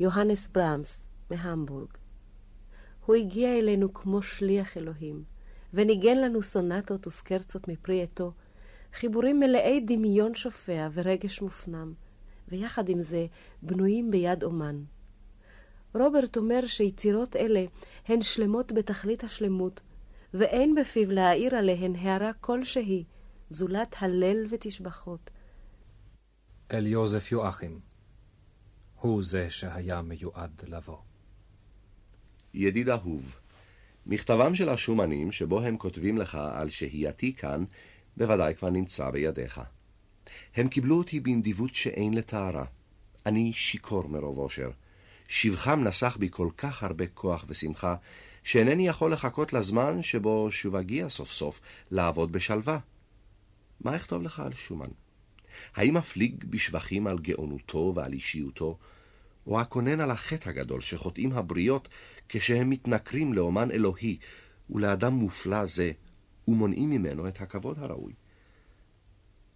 יוהנס 0.00 0.48
ברמס, 0.48 1.04
מהמבורג. 1.30 1.88
הוא 3.06 3.16
הגיע 3.16 3.58
אלינו 3.58 3.94
כמו 3.94 4.22
שליח 4.22 4.76
אלוהים, 4.76 5.24
וניגן 5.74 6.16
לנו 6.16 6.42
סונטות 6.42 7.06
וסקרצות 7.06 7.68
מפרי 7.68 8.02
עטו, 8.02 8.32
חיבורים 8.92 9.40
מלאי 9.40 9.80
דמיון 9.80 10.34
שופע 10.34 10.88
ורגש 10.92 11.42
מופנם, 11.42 11.92
ויחד 12.48 12.88
עם 12.88 13.02
זה 13.02 13.26
בנויים 13.62 14.10
ביד 14.10 14.44
אומן. 14.44 14.82
רוברט 15.94 16.36
אומר 16.36 16.66
שיצירות 16.66 17.36
אלה 17.36 17.64
הן 18.08 18.22
שלמות 18.22 18.72
בתכלית 18.72 19.24
השלמות, 19.24 19.80
ואין 20.34 20.74
בפיו 20.74 21.10
להעיר 21.10 21.54
עליהן 21.54 21.96
הערה 21.96 22.32
כלשהי, 22.32 23.04
זולת 23.50 23.96
הלל 23.98 24.46
ותשבחות. 24.50 25.30
אל 26.72 26.86
יוזף 26.86 27.32
יואכים, 27.32 27.80
הוא 29.00 29.22
זה 29.22 29.50
שהיה 29.50 30.02
מיועד 30.02 30.62
לבוא. 30.66 30.98
ידיד 32.54 32.88
אהוב, 32.88 33.36
מכתבם 34.06 34.54
של 34.54 34.68
השומנים, 34.68 35.32
שבו 35.32 35.60
הם 35.60 35.76
כותבים 35.76 36.18
לך 36.18 36.34
על 36.34 36.68
שהייתי 36.68 37.34
כאן, 37.34 37.64
בוודאי 38.16 38.54
כבר 38.54 38.70
נמצא 38.70 39.10
בידיך. 39.10 39.60
הם 40.54 40.68
קיבלו 40.68 40.98
אותי 40.98 41.20
בנדיבות 41.20 41.74
שאין 41.74 42.14
לתארה. 42.14 42.64
אני 43.26 43.52
שיכור 43.52 44.08
מרוב 44.08 44.38
אושר. 44.38 44.70
שבחם 45.34 45.80
נסח 45.84 46.16
בי 46.16 46.28
כל 46.30 46.48
כך 46.56 46.82
הרבה 46.82 47.06
כוח 47.06 47.44
ושמחה, 47.48 47.94
שאינני 48.42 48.88
יכול 48.88 49.12
לחכות 49.12 49.52
לזמן 49.52 50.02
שבו 50.02 50.48
שוב 50.50 50.76
אגיע 50.76 51.08
סוף 51.08 51.32
סוף 51.32 51.60
לעבוד 51.90 52.32
בשלווה. 52.32 52.78
מה 53.80 53.96
אכתוב 53.96 54.22
לך 54.22 54.40
על 54.40 54.52
שומן? 54.52 54.90
האם 55.74 55.96
אפליג 55.96 56.44
בשבחים 56.44 57.06
על 57.06 57.18
גאונותו 57.18 57.92
ועל 57.96 58.12
אישיותו, 58.12 58.78
או 59.46 59.60
אקונן 59.62 60.00
על 60.00 60.10
החטא 60.10 60.48
הגדול 60.48 60.80
שחוטאים 60.80 61.32
הבריות 61.32 61.88
כשהם 62.28 62.70
מתנכרים 62.70 63.32
לאומן 63.32 63.70
אלוהי 63.70 64.18
ולאדם 64.70 65.12
מופלא 65.12 65.66
זה, 65.66 65.92
ומונעים 66.48 66.90
ממנו 66.90 67.28
את 67.28 67.40
הכבוד 67.40 67.78
הראוי? 67.78 68.12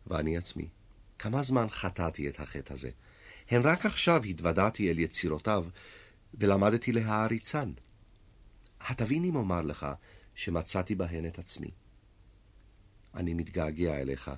ואני 0.06 0.36
עצמי, 0.36 0.68
כמה 1.18 1.42
זמן 1.42 1.66
חטאתי 1.70 2.28
את 2.28 2.40
החטא 2.40 2.72
הזה? 2.72 2.90
הן 3.50 3.62
רק 3.64 3.86
עכשיו 3.86 4.22
התוודעתי 4.22 4.90
אל 4.90 4.98
יצירותיו, 4.98 5.66
ולמדתי 6.34 6.92
להעריצן. 6.92 7.72
התבין 8.80 9.24
אם 9.24 9.36
אומר 9.36 9.62
לך 9.62 9.86
שמצאתי 10.34 10.94
בהן 10.94 11.26
את 11.26 11.38
עצמי. 11.38 11.70
אני 13.14 13.34
מתגעגע 13.34 14.00
אליך, 14.00 14.30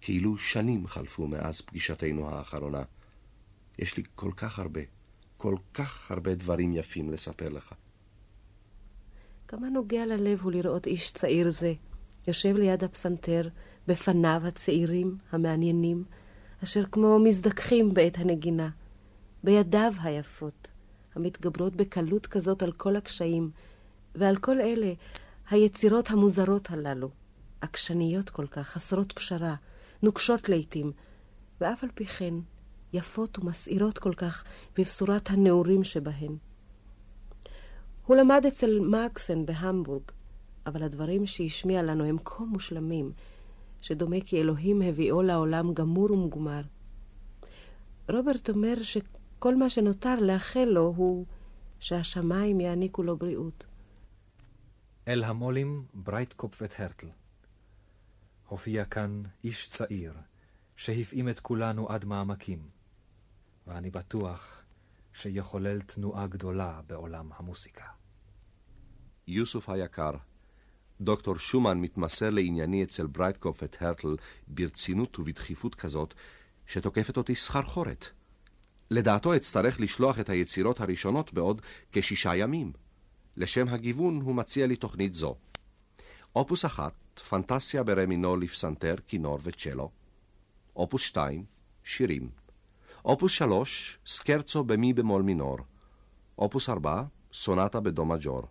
כאילו 0.00 0.38
שנים 0.38 0.86
חלפו 0.86 1.26
מאז 1.26 1.60
פגישתנו 1.60 2.30
האחרונה. 2.30 2.82
יש 3.78 3.96
לי 3.96 4.02
כל 4.14 4.30
כך 4.36 4.58
הרבה, 4.58 4.80
כל 5.36 5.56
כך 5.74 6.10
הרבה 6.10 6.34
דברים 6.34 6.72
יפים 6.72 7.10
לספר 7.10 7.48
לך. 7.48 7.74
כמה 9.48 9.68
נוגע 9.68 10.06
ללב 10.06 10.40
הוא 10.40 10.52
לראות 10.52 10.86
איש 10.86 11.10
צעיר 11.10 11.50
זה, 11.50 11.72
יושב 12.26 12.56
ליד 12.56 12.84
הפסנתר, 12.84 13.48
בפניו 13.86 14.42
הצעירים, 14.46 15.16
המעניינים, 15.32 16.04
אשר 16.62 16.84
כמו 16.92 17.18
מזדככים 17.18 17.94
בעת 17.94 18.18
הנגינה, 18.18 18.68
בידיו 19.44 19.92
היפות, 20.02 20.68
המתגברות 21.14 21.76
בקלות 21.76 22.26
כזאת 22.26 22.62
על 22.62 22.72
כל 22.72 22.96
הקשיים, 22.96 23.50
ועל 24.14 24.36
כל 24.36 24.60
אלה 24.60 24.92
היצירות 25.50 26.10
המוזרות 26.10 26.70
הללו, 26.70 27.10
עקשניות 27.60 28.30
כל 28.30 28.46
כך, 28.46 28.68
חסרות 28.68 29.12
פשרה, 29.12 29.54
נוקשות 30.02 30.48
לעתים, 30.48 30.92
ואף 31.60 31.84
על 31.84 31.90
פי 31.94 32.06
כן 32.06 32.34
יפות 32.92 33.38
ומסעירות 33.38 33.98
כל 33.98 34.14
כך 34.14 34.44
בבשורת 34.78 35.30
הנעורים 35.30 35.84
שבהן. 35.84 36.36
הוא 38.06 38.16
למד 38.16 38.46
אצל 38.48 38.80
מרקסן 38.80 39.46
בהמבורג, 39.46 40.02
אבל 40.66 40.82
הדברים 40.82 41.26
שהשמיע 41.26 41.82
לנו 41.82 42.04
הם 42.04 42.16
כה 42.24 42.44
מושלמים, 42.44 43.12
שדומה 43.80 44.16
כי 44.26 44.40
אלוהים 44.40 44.82
הביאו 44.82 45.22
לעולם 45.22 45.74
גמור 45.74 46.12
ומגומר. 46.12 46.62
רוברט 48.08 48.50
אומר 48.50 48.82
שכל 48.82 49.56
מה 49.56 49.70
שנותר 49.70 50.14
לאחל 50.14 50.64
לו 50.64 50.94
הוא 50.96 51.26
שהשמיים 51.80 52.60
יעניקו 52.60 53.02
לו 53.02 53.16
בריאות. 53.16 53.66
אל 55.08 55.24
המו"לים 55.24 55.84
ברייטקופ 55.94 56.62
והרטל. 56.62 57.08
הופיע 58.48 58.84
כאן 58.84 59.22
איש 59.44 59.68
צעיר, 59.68 60.12
שהפעים 60.76 61.28
את 61.28 61.40
כולנו 61.40 61.88
עד 61.88 62.04
מעמקים, 62.04 62.68
ואני 63.66 63.90
בטוח 63.90 64.62
שיחולל 65.12 65.80
תנועה 65.80 66.26
גדולה 66.26 66.80
בעולם 66.86 67.30
המוסיקה. 67.36 67.84
יוזף 69.26 69.68
היקר, 69.68 70.12
דוקטור 71.00 71.38
שומן 71.38 71.78
מתמסר 71.78 72.30
לענייני 72.30 72.82
אצל 72.84 73.06
ברייטקופ 73.06 73.62
אונד 73.62 73.76
הרטל 73.80 74.16
ברצינות 74.48 75.18
ובדחיפות 75.18 75.74
כזאת, 75.74 76.14
שתוקפת 76.66 77.16
אותי 77.16 77.34
סחרחורת. 77.34 78.06
לדעתו 78.90 79.36
אצטרך 79.36 79.80
לשלוח 79.80 80.20
את 80.20 80.30
היצירות 80.30 80.80
הראשונות 80.80 81.32
בעוד 81.32 81.62
כשישה 81.92 82.36
ימים. 82.36 82.72
לשם 83.36 83.68
הגיוון 83.68 84.20
הוא 84.20 84.34
מציע 84.34 84.66
לי 84.66 84.76
תוכנית 84.76 85.14
זו. 85.14 85.34
אופוס 86.36 86.64
אחת, 86.64 86.92
פנטסיה 87.28 87.82
ברה 87.82 88.02
מינור 88.02 88.36
לפסנתר, 88.36 88.94
כינור 89.06 89.38
וצ'לו. 89.42 89.90
אופוס 90.76 91.02
שתיים, 91.02 91.44
שירים. 91.84 92.30
אופוס 93.04 93.32
שלוש, 93.32 93.98
סקרצו 94.06 94.64
במי 94.64 94.92
במול 94.92 95.22
מינור. 95.22 95.58
אופוס 96.38 96.68
ארבע, 96.68 97.02
סונטה 97.32 97.80
בדו 97.80 98.04
מג'ור. 98.04 98.42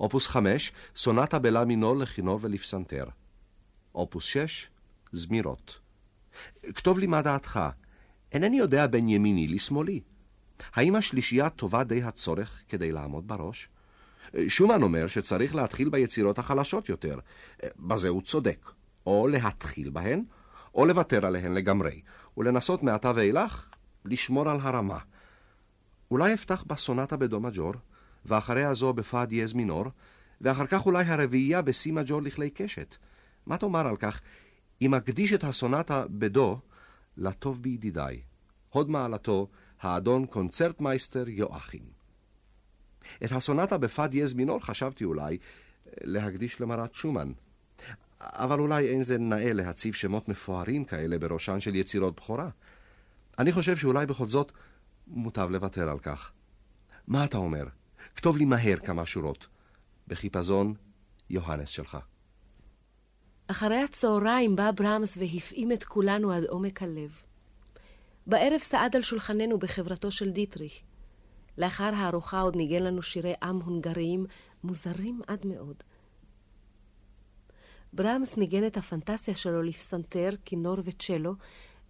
אופוס 0.00 0.26
חמש, 0.26 0.72
סונטה 0.96 1.38
בלה 1.38 1.64
מינור 1.64 1.96
לכינור 1.96 2.38
ולפסנתר. 2.42 3.04
אופוס 3.94 4.24
שש, 4.24 4.68
זמירות. 5.12 5.78
כתוב 6.74 6.98
לי 6.98 7.06
מה 7.06 7.22
דעתך. 7.22 7.60
אינני 8.32 8.58
יודע 8.58 8.86
בין 8.86 9.08
ימיני 9.08 9.48
לשמאלי. 9.48 10.00
האם 10.74 10.96
השלישייה 10.96 11.50
טובה 11.50 11.84
די 11.84 12.02
הצורך 12.02 12.62
כדי 12.68 12.92
לעמוד 12.92 13.28
בראש? 13.28 13.68
שומן 14.48 14.82
אומר 14.82 15.06
שצריך 15.06 15.54
להתחיל 15.54 15.88
ביצירות 15.88 16.38
החלשות 16.38 16.88
יותר. 16.88 17.18
בזה 17.78 18.08
הוא 18.08 18.22
צודק. 18.22 18.70
או 19.06 19.28
להתחיל 19.28 19.90
בהן, 19.90 20.24
או 20.74 20.86
לוותר 20.86 21.26
עליהן 21.26 21.54
לגמרי, 21.54 22.00
ולנסות 22.36 22.82
מעתה 22.82 23.12
ואילך 23.14 23.68
לשמור 24.04 24.50
על 24.50 24.58
הרמה. 24.60 24.98
אולי 26.10 26.34
אפתח 26.34 26.64
בסונטה 26.66 27.16
בדו 27.16 27.40
מג'ור, 27.40 27.72
ואחריה 28.26 28.74
זו 28.74 28.92
בפא 28.92 29.24
דיאז 29.24 29.52
מינור, 29.52 29.84
ואחר 30.40 30.66
כך 30.66 30.86
אולי 30.86 31.04
הרביעייה 31.04 31.62
בסי 31.62 31.90
מג'ור 31.90 32.22
לכלי 32.22 32.50
קשת. 32.50 32.96
מה 33.46 33.56
תאמר 33.56 33.86
על 33.86 33.96
כך 33.96 34.20
אם 34.82 34.94
אקדיש 34.94 35.32
את 35.32 35.44
הסונטה 35.44 36.04
בדו 36.10 36.58
לטוב 37.16 37.62
בידידיי, 37.62 38.20
הוד 38.70 38.90
מעלתו, 38.90 39.48
האדון 39.80 40.26
קונצרטמייסטר 40.26 41.28
יואכים. 41.28 41.82
את 43.24 43.32
הסונטה 43.32 43.78
בפא 43.78 44.06
דיאז 44.06 44.34
מינור 44.34 44.64
חשבתי 44.64 45.04
אולי 45.04 45.38
להקדיש 46.00 46.60
למרת 46.60 46.94
שומן. 46.94 47.32
אבל 48.20 48.60
אולי 48.60 48.88
אין 48.88 49.02
זה 49.02 49.18
נאה 49.18 49.52
להציב 49.52 49.94
שמות 49.94 50.28
מפוארים 50.28 50.84
כאלה 50.84 51.18
בראשן 51.18 51.60
של 51.60 51.74
יצירות 51.74 52.16
בכורה. 52.16 52.48
אני 53.38 53.52
חושב 53.52 53.76
שאולי 53.76 54.06
בכל 54.06 54.28
זאת 54.28 54.52
מוטב 55.06 55.50
לוותר 55.50 55.88
על 55.88 55.98
כך. 55.98 56.32
מה 57.08 57.24
אתה 57.24 57.36
אומר? 57.38 57.64
כתוב 58.16 58.36
לי 58.36 58.44
מהר 58.44 58.76
כמה 58.76 59.06
שורות. 59.06 59.46
בחיפזון, 60.06 60.74
יוהנס 61.30 61.68
שלך. 61.68 61.98
אחרי 63.46 63.82
הצהריים 63.82 64.56
בא 64.56 64.70
ברמס 64.70 65.16
והפעים 65.16 65.72
את 65.72 65.84
כולנו 65.84 66.32
עד 66.32 66.44
עומק 66.44 66.82
הלב. 66.82 67.22
בערב 68.26 68.58
סעד 68.60 68.96
על 68.96 69.02
שולחננו 69.02 69.58
בחברתו 69.58 70.10
של 70.10 70.30
דיטריך. 70.30 70.72
לאחר 71.58 71.90
הארוחה 71.94 72.40
עוד 72.40 72.56
ניגן 72.56 72.82
לנו 72.82 73.02
שירי 73.02 73.34
עם 73.42 73.56
הונגריים 73.60 74.26
מוזרים 74.64 75.20
עד 75.26 75.46
מאוד. 75.46 75.76
ברמס 77.92 78.36
ניגן 78.36 78.66
את 78.66 78.76
הפנטסיה 78.76 79.34
שלו 79.34 79.62
לפסנתר, 79.62 80.30
כינור 80.44 80.76
וצ'לו, 80.84 81.34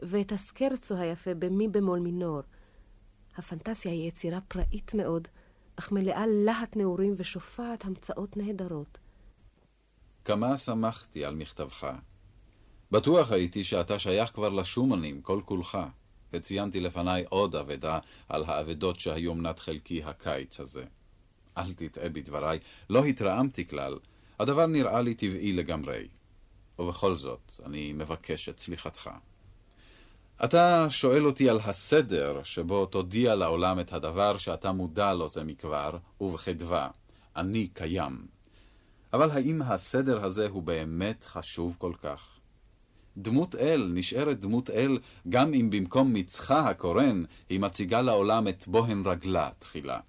ואת 0.00 0.32
הסקרצו 0.32 0.96
היפה 0.96 1.34
במי 1.34 1.68
במול 1.68 1.98
מינור. 1.98 2.40
הפנטסיה 3.36 3.92
היא 3.92 4.08
יצירה 4.08 4.40
פראית 4.40 4.94
מאוד, 4.94 5.28
אך 5.81 5.93
מלאה 5.93 6.24
להט 6.26 6.76
נעורים 6.76 7.14
ושופעת 7.16 7.85
המצאות 7.85 8.37
נהדרות. 8.37 8.99
כמה 10.24 10.57
שמחתי 10.57 11.24
על 11.24 11.35
מכתבך. 11.35 11.93
בטוח 12.91 13.33
הייתי 13.33 13.64
שאתה 13.64 13.99
שייך 13.99 14.31
כבר 14.31 14.49
לשומנים, 14.49 15.22
כל 15.22 15.41
כולך. 15.45 15.78
וציינתי 16.33 16.81
לפניי 16.81 17.24
עוד 17.28 17.57
אבדה 17.57 17.99
על 18.28 18.45
האבדות 18.45 19.01
שהיו 19.01 19.35
מנת 19.35 19.59
חלקי 19.59 20.03
הקיץ 20.05 20.61
הזה. 20.61 20.85
אל 21.59 21.74
תטעה 21.74 22.09
בדבריי, 22.09 22.59
לא 22.91 23.05
התרעמתי 23.05 23.68
כלל, 23.68 23.99
הדבר 24.41 24.66
נראה 24.66 25.01
לי 25.01 25.14
טבעי 25.14 25.53
לגמרי. 25.53 26.09
ובכל 26.78 27.14
זאת, 27.14 27.61
אני 27.66 27.93
מבקש 27.93 28.49
את 28.49 28.59
סליחתך. 28.59 29.11
אתה 30.45 30.86
שואל 30.91 31.26
אותי 31.26 31.51
על 31.51 31.59
הסדר 31.64 32.41
שבו 32.43 32.86
תודיע 32.86 33.34
לעולם 33.34 33.80
את 33.80 33.93
הדבר 33.93 34.38
שאתה 34.38 34.72
מודע 34.72 35.14
לו 35.14 35.28
זה 35.28 35.45
מכבר, 35.45 35.97
ובחדווה, 36.20 36.88
אני 37.36 37.66
קיים. 37.66 38.26
אבל 39.12 39.30
האם 39.30 39.62
הסדר 39.62 40.24
הזה 40.24 40.49
הוא 40.49 40.62
באמת 40.62 41.24
חשוב 41.24 41.74
כל 41.78 41.93
כך? 42.03 42.22
דמות 43.16 43.55
אל 43.55 43.91
נשארת 43.95 44.41
דמות 44.41 44.70
אל 44.70 44.99
גם 45.28 45.55
אם 45.55 45.70
במקום 45.70 46.14
מצחה 46.14 46.68
הקורן 46.68 47.24
היא 47.49 47.61
מציגה 47.61 48.01
לעולם 48.01 48.49
את 48.49 48.64
בוהן 48.68 49.03
רגלה 49.07 49.51
תחילה. 49.59 50.01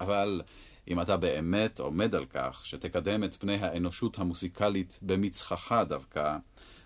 אבל 0.00 0.42
אם 0.88 1.00
אתה 1.00 1.16
באמת 1.16 1.80
עומד 1.80 2.14
על 2.14 2.24
כך 2.24 2.60
שתקדם 2.64 3.24
את 3.24 3.36
פני 3.36 3.54
האנושות 3.54 4.18
המוסיקלית 4.18 4.98
במצחך 5.02 5.82
דווקא, 5.88 6.36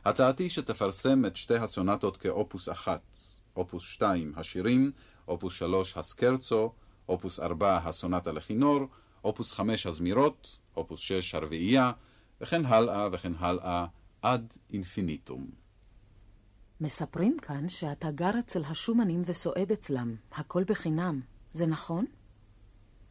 הצעתי 0.05 0.51
שתפרסם 0.51 1.25
את 1.27 1.37
שתי 1.37 1.57
הסונטות 1.57 2.17
כאופוס 2.17 2.69
אחת, 2.69 3.19
אופוס 3.57 3.83
שתיים 3.83 4.33
השירים, 4.37 4.93
אופוס 5.29 5.55
שלוש 5.55 5.97
הסקרצו, 5.97 6.73
אופוס 7.09 7.41
ארבע 7.41 7.77
הסונטה 7.77 8.33
לכינור, 8.33 8.81
אופוס 9.25 9.53
חמש 9.53 9.87
הזמירות, 9.87 10.59
אופוס 10.77 11.01
שש 11.01 11.35
הרביעייה, 11.35 11.93
וכן 12.41 12.67
הלאה 12.67 13.09
וכן 13.13 13.33
הלאה 13.39 13.87
עד 14.23 14.57
אינפיניטום. 14.73 15.51
מספרים 16.81 17.37
כאן 17.43 17.69
שאתה 17.69 18.11
גר 18.11 18.39
אצל 18.39 18.65
השומנים 18.65 19.23
וסועד 19.27 19.73
אצלם, 19.73 20.17
הכל 20.33 20.65
בחינם. 20.65 21.21
זה 21.53 21.67
נכון? 21.67 22.05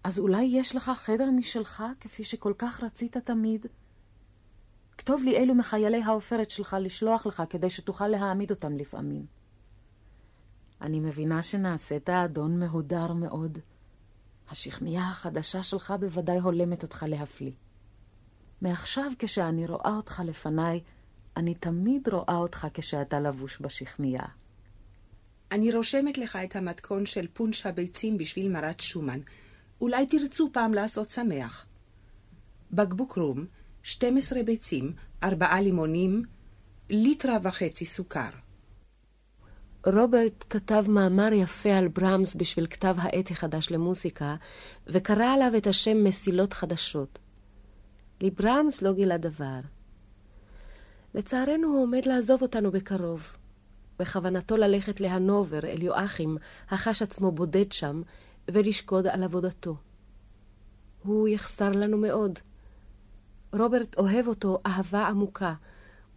אז 0.04 0.20
אולי 0.20 0.44
יש 0.44 0.76
לך 0.76 0.92
חדר 0.96 1.30
משלך, 1.38 1.84
כפי 2.00 2.24
שכל 2.24 2.54
כך 2.58 2.84
רצית 2.84 3.18
תמיד? 3.18 3.66
כתוב 4.98 5.24
לי 5.24 5.38
אילו 5.38 5.56
מחיילי 5.56 6.04
העופרת 6.04 6.50
שלך 6.50 6.78
לשלוח 6.80 7.26
לך, 7.26 7.44
כדי 7.50 7.70
שתוכל 7.70 8.08
להעמיד 8.08 8.52
אותם 8.52 8.78
לפעמים. 8.78 9.26
אני 10.82 11.00
מבינה 11.00 11.42
שנעשית 11.42 12.10
אדון 12.10 12.60
מהודר 12.60 13.14
מאוד. 13.14 13.58
השכמיה 14.50 15.02
החדשה 15.02 15.64
שלך 15.64 15.94
בוודאי 16.00 16.40
הולמת 16.40 16.84
אותך 16.84 17.06
להפליא. 17.08 17.52
מעכשיו, 18.62 19.12
כשאני 19.20 19.68
רואה 19.68 19.96
אותך 19.96 20.22
לפניי, 20.26 20.82
אני 21.38 21.54
תמיד 21.56 22.10
רואה 22.10 22.36
אותך 22.36 22.68
כשאתה 22.74 23.20
לבוש 23.20 23.62
בשכמיה. 23.62 24.24
אני 25.52 25.72
רושמת 25.72 26.18
לך 26.18 26.36
את 26.36 26.56
המתכון 26.56 27.06
של 27.06 27.28
פונש 27.34 27.66
הביצים 27.66 28.18
בשביל 28.18 28.52
מרת 28.52 28.80
שומן. 28.80 29.20
אולי 29.82 30.06
תרצו 30.06 30.50
פעם 30.54 30.74
לעשות 30.74 31.10
שמח. 31.10 31.66
בקבוק 32.72 33.18
רום, 33.18 33.46
12 33.84 34.44
ביצים, 34.44 34.94
4 35.24 35.62
לימונים, 35.62 36.24
ליטרה 36.90 37.38
וחצי 37.44 37.86
סוכר. 37.86 38.30
רוברט 39.86 40.44
כתב 40.50 40.86
מאמר 40.88 41.34
יפה 41.34 41.70
על 41.70 41.88
ברמס 41.88 42.36
בשביל 42.36 42.68
כתב 42.68 42.96
העת 42.98 43.32
החדש 43.32 43.72
למוסיקה, 43.72 44.36
וקרא 44.88 45.26
עליו 45.26 45.52
את 45.58 45.68
השם 45.68 46.04
מסילות 46.04 46.54
חדשות. 46.54 47.20
לברמס 48.22 48.82
לא 48.82 48.94
גילה 48.94 49.18
דבר. 49.18 49.60
לצערנו 51.16 51.68
הוא 51.68 51.84
עומד 51.84 52.06
לעזוב 52.06 52.42
אותנו 52.42 52.72
בקרוב. 52.72 53.32
בכוונתו 54.00 54.58
ללכת 54.58 55.02
להנובר, 55.02 55.60
אל 55.64 55.82
יואכים, 55.82 56.38
החש 56.70 57.02
עצמו 57.02 57.32
בודד 57.32 57.72
שם, 57.72 58.02
ולשקוד 58.52 59.08
על 59.08 59.24
עבודתו. 59.24 59.76
הוא 61.04 61.28
יחסר 61.28 61.70
לנו 61.70 61.98
מאוד. 61.98 62.40
רוברט 63.60 63.98
אוהב 63.98 64.28
אותו 64.28 64.60
אהבה 64.66 65.08
עמוקה, 65.08 65.54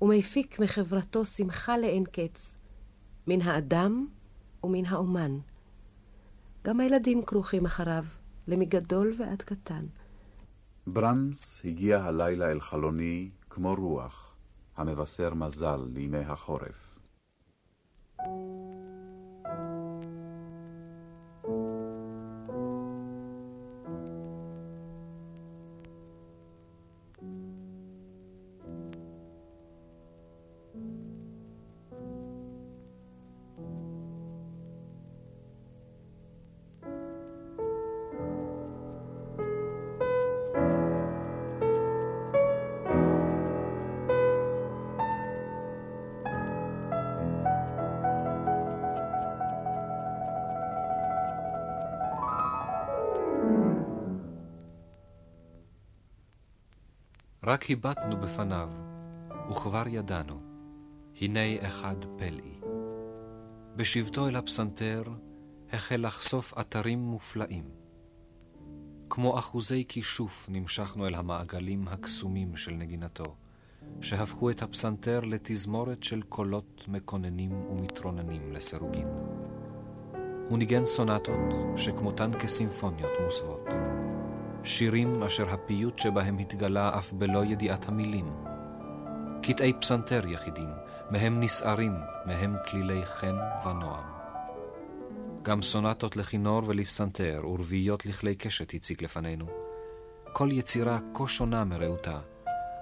ומפיק 0.02 0.60
מחברתו 0.60 1.24
שמחה 1.24 1.78
לאין 1.78 2.04
קץ, 2.04 2.56
מן 3.26 3.42
האדם 3.42 4.06
ומן 4.64 4.84
האומן. 4.84 5.38
גם 6.64 6.80
הילדים 6.80 7.24
כרוכים 7.24 7.64
אחריו, 7.64 8.04
למגדול 8.48 9.14
ועד 9.18 9.42
קטן. 9.42 9.86
ברמס 10.86 11.60
הגיע 11.64 12.04
הלילה 12.04 12.50
אל 12.50 12.60
חלוני 12.60 13.30
כמו 13.50 13.74
רוח, 13.74 14.36
המבשר 14.76 15.34
מזל 15.34 15.80
לימי 15.94 16.18
החורף. 16.18 16.98
רק 57.46 57.70
הבטנו 57.70 58.16
בפניו, 58.20 58.70
וכבר 59.50 59.82
ידענו, 59.88 60.40
הנה 61.20 61.40
אחד 61.60 61.96
פלאי. 62.18 62.54
בשבתו 63.76 64.28
אל 64.28 64.36
הפסנתר, 64.36 65.02
החל 65.72 66.06
לחשוף 66.06 66.54
אתרים 66.60 66.98
מופלאים. 66.98 67.64
כמו 69.10 69.38
אחוזי 69.38 69.84
כישוף 69.88 70.46
נמשכנו 70.50 71.06
אל 71.06 71.14
המעגלים 71.14 71.88
הקסומים 71.88 72.56
של 72.56 72.72
נגינתו, 72.72 73.36
שהפכו 74.00 74.50
את 74.50 74.62
הפסנתר 74.62 75.20
לתזמורת 75.20 76.02
של 76.02 76.22
קולות 76.22 76.84
מקוננים 76.88 77.52
ומתרוננים 77.52 78.52
לסירוגין. 78.52 79.08
הוא 80.48 80.58
ניגן 80.58 80.84
סונטות 80.84 81.54
שכמותן 81.76 82.30
כסימפוניות 82.38 83.12
מוסוות. 83.24 83.95
שירים 84.66 85.22
אשר 85.22 85.50
הפיוט 85.50 85.98
שבהם 85.98 86.38
התגלה 86.38 86.98
אף 86.98 87.12
בלא 87.12 87.44
ידיעת 87.44 87.88
המילים. 87.88 88.34
קטעי 89.42 89.72
פסנתר 89.80 90.26
יחידים, 90.26 90.68
מהם 91.10 91.40
נסערים, 91.40 91.92
מהם 92.26 92.56
כלילי 92.70 93.06
חן 93.06 93.36
ונועם. 93.64 94.04
גם 95.42 95.62
סונטות 95.62 96.16
לכינור 96.16 96.62
ולפסנתר 96.66 97.42
ורביעיות 97.44 98.06
לכלי 98.06 98.34
קשת 98.34 98.74
הציג 98.74 99.04
לפנינו. 99.04 99.46
כל 100.32 100.48
יצירה 100.52 100.98
כה 101.14 101.28
שונה 101.28 101.64
מרעותה, 101.64 102.20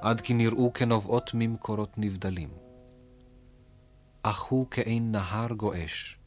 עד 0.01 0.21
כי 0.21 0.35
נראו 0.35 0.73
כנובעות 0.73 1.31
ממקורות 1.35 1.99
נבדלים. 1.99 2.51
אך 4.23 4.43
הוא 4.43 4.67
כעין 4.71 5.13
נהר 5.13 5.53
גועש, 5.53 6.19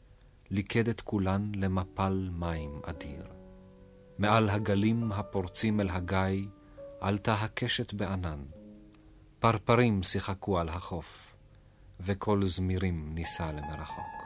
ליכד 0.50 0.88
את 0.88 1.00
כולן 1.00 1.52
למפל 1.54 2.28
מים 2.32 2.80
אדיר. 2.84 3.37
מעל 4.18 4.48
הגלים 4.50 5.12
הפורצים 5.12 5.80
אל 5.80 5.90
הגיא, 5.90 6.46
עלתה 7.00 7.34
הקשת 7.34 7.94
בענן. 7.94 8.42
פרפרים 9.38 10.02
שיחקו 10.02 10.58
על 10.58 10.68
החוף, 10.68 11.34
וקול 12.00 12.48
זמירים 12.48 13.14
נישא 13.14 13.42
למרחוק. 13.42 14.17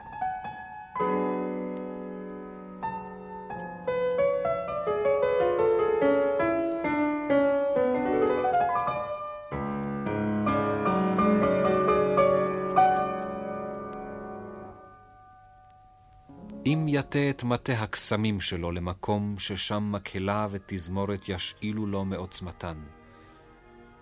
אם 16.72 16.86
יטה 16.88 17.30
את 17.30 17.44
מטה 17.44 17.72
הקסמים 17.72 18.40
שלו 18.40 18.72
למקום 18.72 19.34
ששם 19.38 19.92
מקהלה 19.92 20.46
ותזמורת 20.50 21.28
ישאילו 21.28 21.86
לו 21.86 22.04
מעוצמתן. 22.04 22.76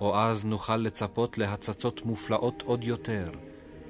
או 0.01 0.19
אז 0.19 0.45
נוכל 0.45 0.77
לצפות 0.77 1.39
להצצות 1.39 2.05
מופלאות 2.05 2.63
עוד 2.63 2.85
יותר 2.85 3.31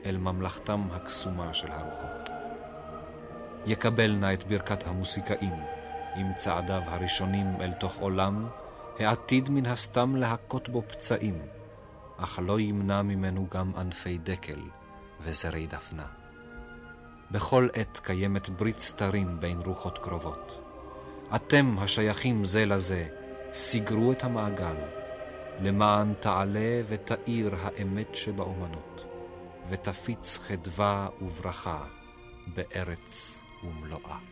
אל 0.04 0.16
ממלכתם 0.16 0.88
הקסומה 0.90 1.54
של 1.54 1.72
הרוחות. 1.72 2.30
יקבל 3.66 4.12
נא 4.12 4.32
את 4.32 4.44
ברכת 4.44 4.86
המוסיקאים 4.86 5.54
עם 6.16 6.26
צעדיו 6.38 6.82
הראשונים 6.86 7.46
אל 7.60 7.72
תוך 7.72 7.98
עולם, 7.98 8.48
העתיד 8.98 9.50
מן 9.50 9.66
הסתם 9.66 10.16
להכות 10.16 10.68
בו 10.68 10.82
פצעים, 10.88 11.38
אך 12.16 12.38
לא 12.46 12.60
ימנע 12.60 13.02
ממנו 13.02 13.46
גם 13.50 13.72
ענפי 13.76 14.18
דקל 14.18 14.60
וזרי 15.20 15.66
דפנה. 15.66 16.19
בכל 17.30 17.68
עת 17.72 18.00
קיימת 18.02 18.48
ברית 18.48 18.80
סתרים 18.80 19.40
בין 19.40 19.60
רוחות 19.60 19.98
קרובות. 19.98 20.60
אתם 21.34 21.76
השייכים 21.78 22.44
זה 22.44 22.66
לזה, 22.66 23.08
סגרו 23.52 24.12
את 24.12 24.24
המעגל, 24.24 24.76
למען 25.60 26.14
תעלה 26.20 26.82
ותאיר 26.88 27.54
האמת 27.62 28.14
שבאומנות, 28.14 29.04
ותפיץ 29.68 30.38
חדווה 30.38 31.08
וברכה 31.22 31.84
בארץ 32.46 33.40
ומלואה. 33.64 34.29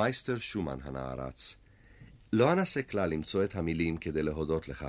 מייסטר 0.00 0.38
שומן 0.38 0.78
הנערץ, 0.82 1.56
לא 2.32 2.52
אנסה 2.52 2.82
כלל 2.82 3.10
למצוא 3.10 3.44
את 3.44 3.54
המילים 3.54 3.96
כדי 3.96 4.22
להודות 4.22 4.68
לך. 4.68 4.86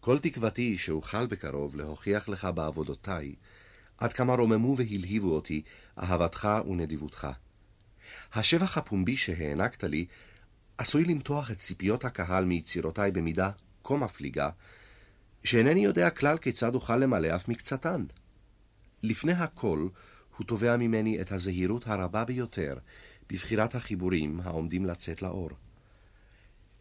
כל 0.00 0.18
תקוותי 0.18 0.62
היא 0.62 0.78
שאוכל 0.78 1.26
בקרוב 1.26 1.76
להוכיח 1.76 2.28
לך 2.28 2.48
בעבודותיי 2.54 3.34
עד 3.98 4.12
כמה 4.12 4.34
רוממו 4.34 4.76
והלהיבו 4.76 5.34
אותי 5.34 5.62
אהבתך 5.98 6.48
ונדיבותך. 6.68 7.28
השבח 8.34 8.78
הפומבי 8.78 9.16
שהענקת 9.16 9.84
לי 9.84 10.06
עשוי 10.78 11.04
למתוח 11.04 11.50
את 11.50 11.58
ציפיות 11.58 12.04
הקהל 12.04 12.44
מיצירותיי 12.44 13.10
במידה 13.10 13.50
כה 13.84 13.96
מפליגה, 13.96 14.48
שאינני 15.44 15.84
יודע 15.84 16.10
כלל 16.10 16.38
כיצד 16.38 16.74
אוכל 16.74 16.96
למלא 16.96 17.36
אף 17.36 17.48
מקצתן. 17.48 18.04
לפני 19.02 19.32
הכל, 19.32 19.88
הוא 20.36 20.46
תובע 20.46 20.76
ממני 20.76 21.20
את 21.20 21.32
הזהירות 21.32 21.86
הרבה 21.86 22.24
ביותר 22.24 22.78
בבחירת 23.30 23.74
החיבורים 23.74 24.40
העומדים 24.44 24.84
לצאת 24.84 25.22
לאור. 25.22 25.50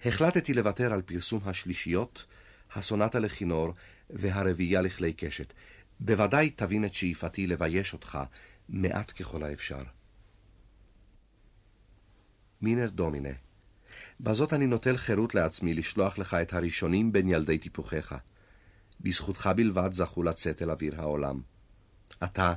החלטתי 0.05 0.53
לוותר 0.53 0.93
על 0.93 1.01
פרסום 1.01 1.41
השלישיות, 1.45 2.25
הסונטה 2.73 3.19
לכינור 3.19 3.73
והרביעייה 4.09 4.81
לכלי 4.81 5.13
קשת. 5.13 5.53
בוודאי 5.99 6.49
תבין 6.49 6.85
את 6.85 6.93
שאיפתי 6.93 7.47
לבייש 7.47 7.93
אותך 7.93 8.19
מעט 8.69 9.11
ככל 9.11 9.43
האפשר. 9.43 9.83
מינר 12.61 12.89
דומינה, 12.89 13.29
בזאת 14.19 14.53
אני 14.53 14.67
נוטל 14.67 14.97
חירות 14.97 15.35
לעצמי 15.35 15.73
לשלוח 15.73 16.17
לך 16.17 16.33
את 16.33 16.53
הראשונים 16.53 17.11
בין 17.11 17.29
ילדי 17.29 17.57
טיפוחיך. 17.57 18.15
בזכותך 19.01 19.49
בלבד 19.55 19.93
זכו 19.93 20.23
לצאת 20.23 20.61
אל 20.61 20.71
אוויר 20.71 21.01
העולם. 21.01 21.41
אתה, 22.23 22.53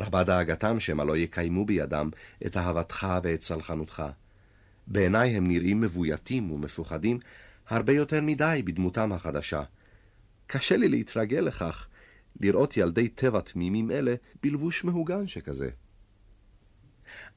רבה 0.00 0.24
דאגתם 0.24 0.80
שמא 0.80 1.02
לא 1.02 1.16
יקיימו 1.16 1.64
בידם 1.64 2.10
את 2.46 2.56
אהבתך 2.56 3.06
ואת 3.22 3.42
סלחנותך. 3.42 4.02
בעיניי 4.86 5.36
הם 5.36 5.46
נראים 5.46 5.80
מבויתים 5.80 6.50
ומפוחדים 6.50 7.18
הרבה 7.68 7.92
יותר 7.92 8.20
מדי 8.22 8.62
בדמותם 8.64 9.12
החדשה. 9.12 9.62
קשה 10.46 10.76
לי 10.76 10.88
להתרגל 10.88 11.40
לכך, 11.40 11.86
לראות 12.40 12.76
ילדי 12.76 13.08
טבע 13.08 13.40
תמימים 13.40 13.90
אלה 13.90 14.14
בלבוש 14.42 14.84
מהוגן 14.84 15.26
שכזה. 15.26 15.68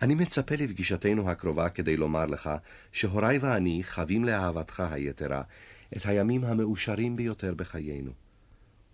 אני 0.01 0.15
מצפה 0.15 0.55
לפגישתנו 0.55 1.29
הקרובה 1.29 1.69
כדי 1.69 1.97
לומר 1.97 2.25
לך 2.25 2.49
שהוריי 2.91 3.37
ואני 3.37 3.83
חבים 3.83 4.23
לאהבתך 4.23 4.79
היתרה 4.79 5.41
את 5.97 6.05
הימים 6.05 6.43
המאושרים 6.43 7.15
ביותר 7.15 7.53
בחיינו. 7.53 8.11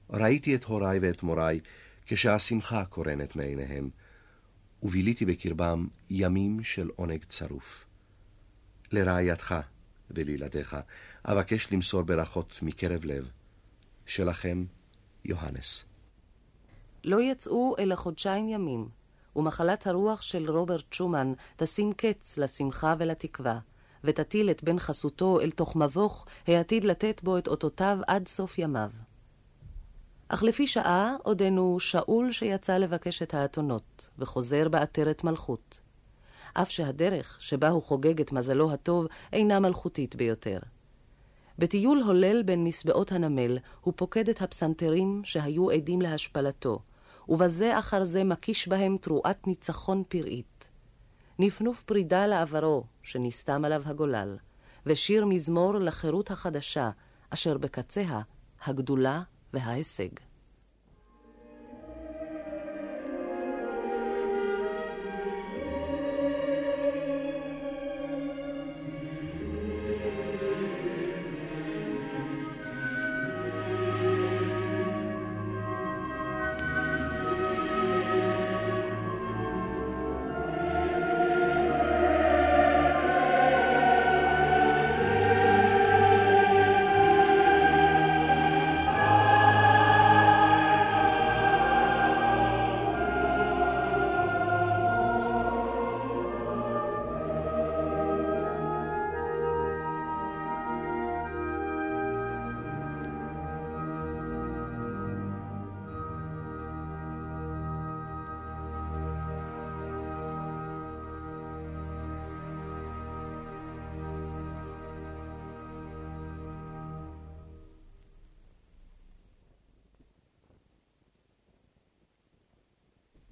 ראיתי 0.10 0.56
את 0.56 0.64
הוריי 0.64 1.00
ואת 1.00 1.24
מוריי 1.24 1.60
כשהשמחה 2.12 2.86
קורנת 2.86 3.36
מעיניהם, 3.36 3.90
וביליתי 4.84 5.26
בקרבם 5.26 5.88
ימים 6.10 6.64
של 6.64 6.90
עונג 6.96 7.24
צרוף. 7.24 7.86
לרעייתך 8.92 9.56
ולילדיך 10.12 10.78
אבקש 11.26 11.72
למסור 11.72 12.02
ברכות 12.02 12.60
מקרב 12.62 13.06
לב. 13.06 13.32
שלכם, 14.06 14.66
יוהנס. 15.26 15.86
לא 17.04 17.22
יצאו 17.22 17.76
אלא 17.80 17.96
חודשיים 17.96 18.50
ימים, 18.50 18.90
ומחלת 19.36 19.88
הרוח 19.88 20.22
של 20.22 20.50
רוברט 20.52 20.94
שומן 20.94 21.34
תשים 21.58 21.94
קץ 21.94 22.38
לשמחה 22.38 22.96
ולתקווה, 23.00 23.60
ותטיל 24.04 24.52
את 24.52 24.64
בן 24.64 24.80
חסותו 24.80 25.42
אל 25.42 25.52
תוך 25.52 25.76
מבוך 25.76 26.26
העתיד 26.48 26.84
לתת 26.84 27.22
בו 27.24 27.38
את 27.38 27.48
אותותיו 27.48 27.98
עד 28.08 28.28
סוף 28.28 28.60
ימיו. 28.60 28.90
אך 30.32 30.44
לפי 30.44 30.68
שעה 30.68 31.16
עודנו 31.24 31.80
שאול 31.80 32.32
שיצא 32.32 32.78
לבקש 32.78 33.22
את 33.22 33.34
האתונות, 33.34 34.10
וחוזר 34.20 34.70
בעטרת 34.70 35.24
מלכות. 35.24 35.80
אף 36.54 36.70
שהדרך 36.70 37.38
שבה 37.42 37.70
הוא 37.70 37.84
חוגג 37.84 38.22
את 38.22 38.32
מזלו 38.32 38.72
הטוב 38.72 39.08
אינה 39.34 39.60
מלכותית 39.60 40.16
ביותר. 40.16 40.60
בטיול 41.60 42.02
הולל 42.04 42.44
בין 42.44 42.64
מסבעות 42.64 43.12
הנמל, 43.12 43.58
הוא 43.82 43.94
פוקד 43.98 44.30
את 44.30 44.42
הפסנתרים 44.42 45.22
שהיו 45.24 45.72
עדים 45.72 46.02
להשפלתו, 46.02 46.80
ובזה 47.30 47.80
אחר 47.80 48.04
זה 48.04 48.24
מקיש 48.24 48.68
בהם 48.68 48.98
תרועת 49.02 49.48
ניצחון 49.48 50.04
פראית. 50.08 50.70
נפנוף 51.40 51.84
פרידה 51.84 52.28
לעברו, 52.28 52.84
שנסתם 53.04 53.66
עליו 53.66 53.82
הגולל, 53.86 54.38
ושיר 54.86 55.26
מזמור 55.26 55.74
לחירות 55.74 56.32
החדשה, 56.32 56.90
אשר 57.30 57.58
בקציה 57.58 58.22
הגדולה 58.64 59.22
וההישג. 59.54 60.29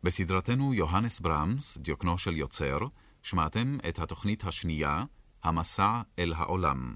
בסדרתנו 0.07 0.73
יוהנס 0.73 1.19
ברמס, 1.19 1.77
דיוקנו 1.77 2.17
של 2.17 2.37
יוצר, 2.37 2.77
שמעתם 3.21 3.77
את 3.89 3.99
התוכנית 3.99 4.43
השנייה, 4.43 5.03
המסע 5.43 6.01
אל 6.19 6.33
העולם. 6.33 6.95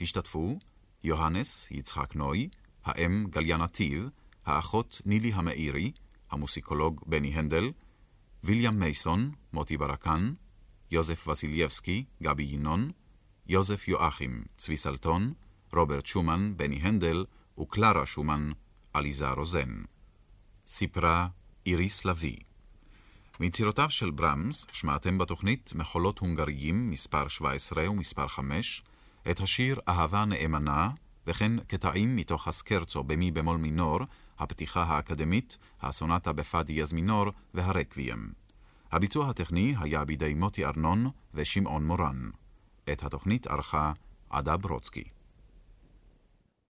השתתפו 0.00 0.58
יוהנס 1.04 1.70
יצחק 1.70 2.14
נוי, 2.14 2.48
האם 2.84 3.26
גליה 3.30 3.56
נתיב, 3.56 4.08
האחות 4.46 5.02
נילי 5.06 5.32
המאירי, 5.32 5.92
המוסיקולוג 6.30 7.00
בני 7.06 7.28
הנדל, 7.28 7.72
ויליאם 8.44 8.78
מייסון, 8.78 9.30
מוטי 9.52 9.76
ברקן, 9.76 10.34
יוזף 10.90 11.28
וסילייבסקי, 11.28 12.04
גבי 12.22 12.42
ינון, 12.42 12.90
יוזף 13.46 13.88
יואכים, 13.88 14.44
צבי 14.56 14.76
סלטון, 14.76 15.32
רוברט 15.72 16.06
שומן, 16.06 16.52
בני 16.56 16.76
הנדל, 16.76 17.24
וקלרה 17.60 18.06
שומן, 18.06 18.50
עליזה 18.92 19.30
רוזן. 19.30 19.82
סיפרה 20.66 21.28
איריס 21.66 22.04
לביא. 22.04 22.36
מיצירותיו 23.40 23.90
של 23.90 24.10
ברמס 24.10 24.66
שמעתם 24.72 25.18
בתוכנית 25.18 25.72
מחולות 25.74 26.18
הונגריים 26.18 26.90
מספר 26.90 27.28
17 27.28 27.90
ומספר 27.90 28.28
5, 28.28 28.82
את 29.30 29.40
השיר 29.40 29.80
אהבה 29.88 30.24
נאמנה, 30.24 30.90
וכן 31.26 31.58
קטעים 31.58 32.16
מתוך 32.16 32.48
הסקרצו 32.48 33.04
במי 33.04 33.30
במול 33.30 33.56
מינור, 33.56 34.00
הפתיחה 34.38 34.82
האקדמית, 34.82 35.58
הסונטה 35.82 36.32
בפא 36.32 36.62
דיאז 36.62 36.92
מינור 36.92 37.26
והרקוויאם. 37.54 38.28
הביצוע 38.92 39.28
הטכני 39.28 39.74
היה 39.80 40.04
בידי 40.04 40.34
מוטי 40.34 40.64
ארנון 40.64 41.10
ושמעון 41.34 41.86
מורן. 41.86 42.30
את 42.92 43.02
התוכנית 43.02 43.46
ערכה 43.46 43.92
עדה 44.30 44.56
ברוצקי. 44.56 45.04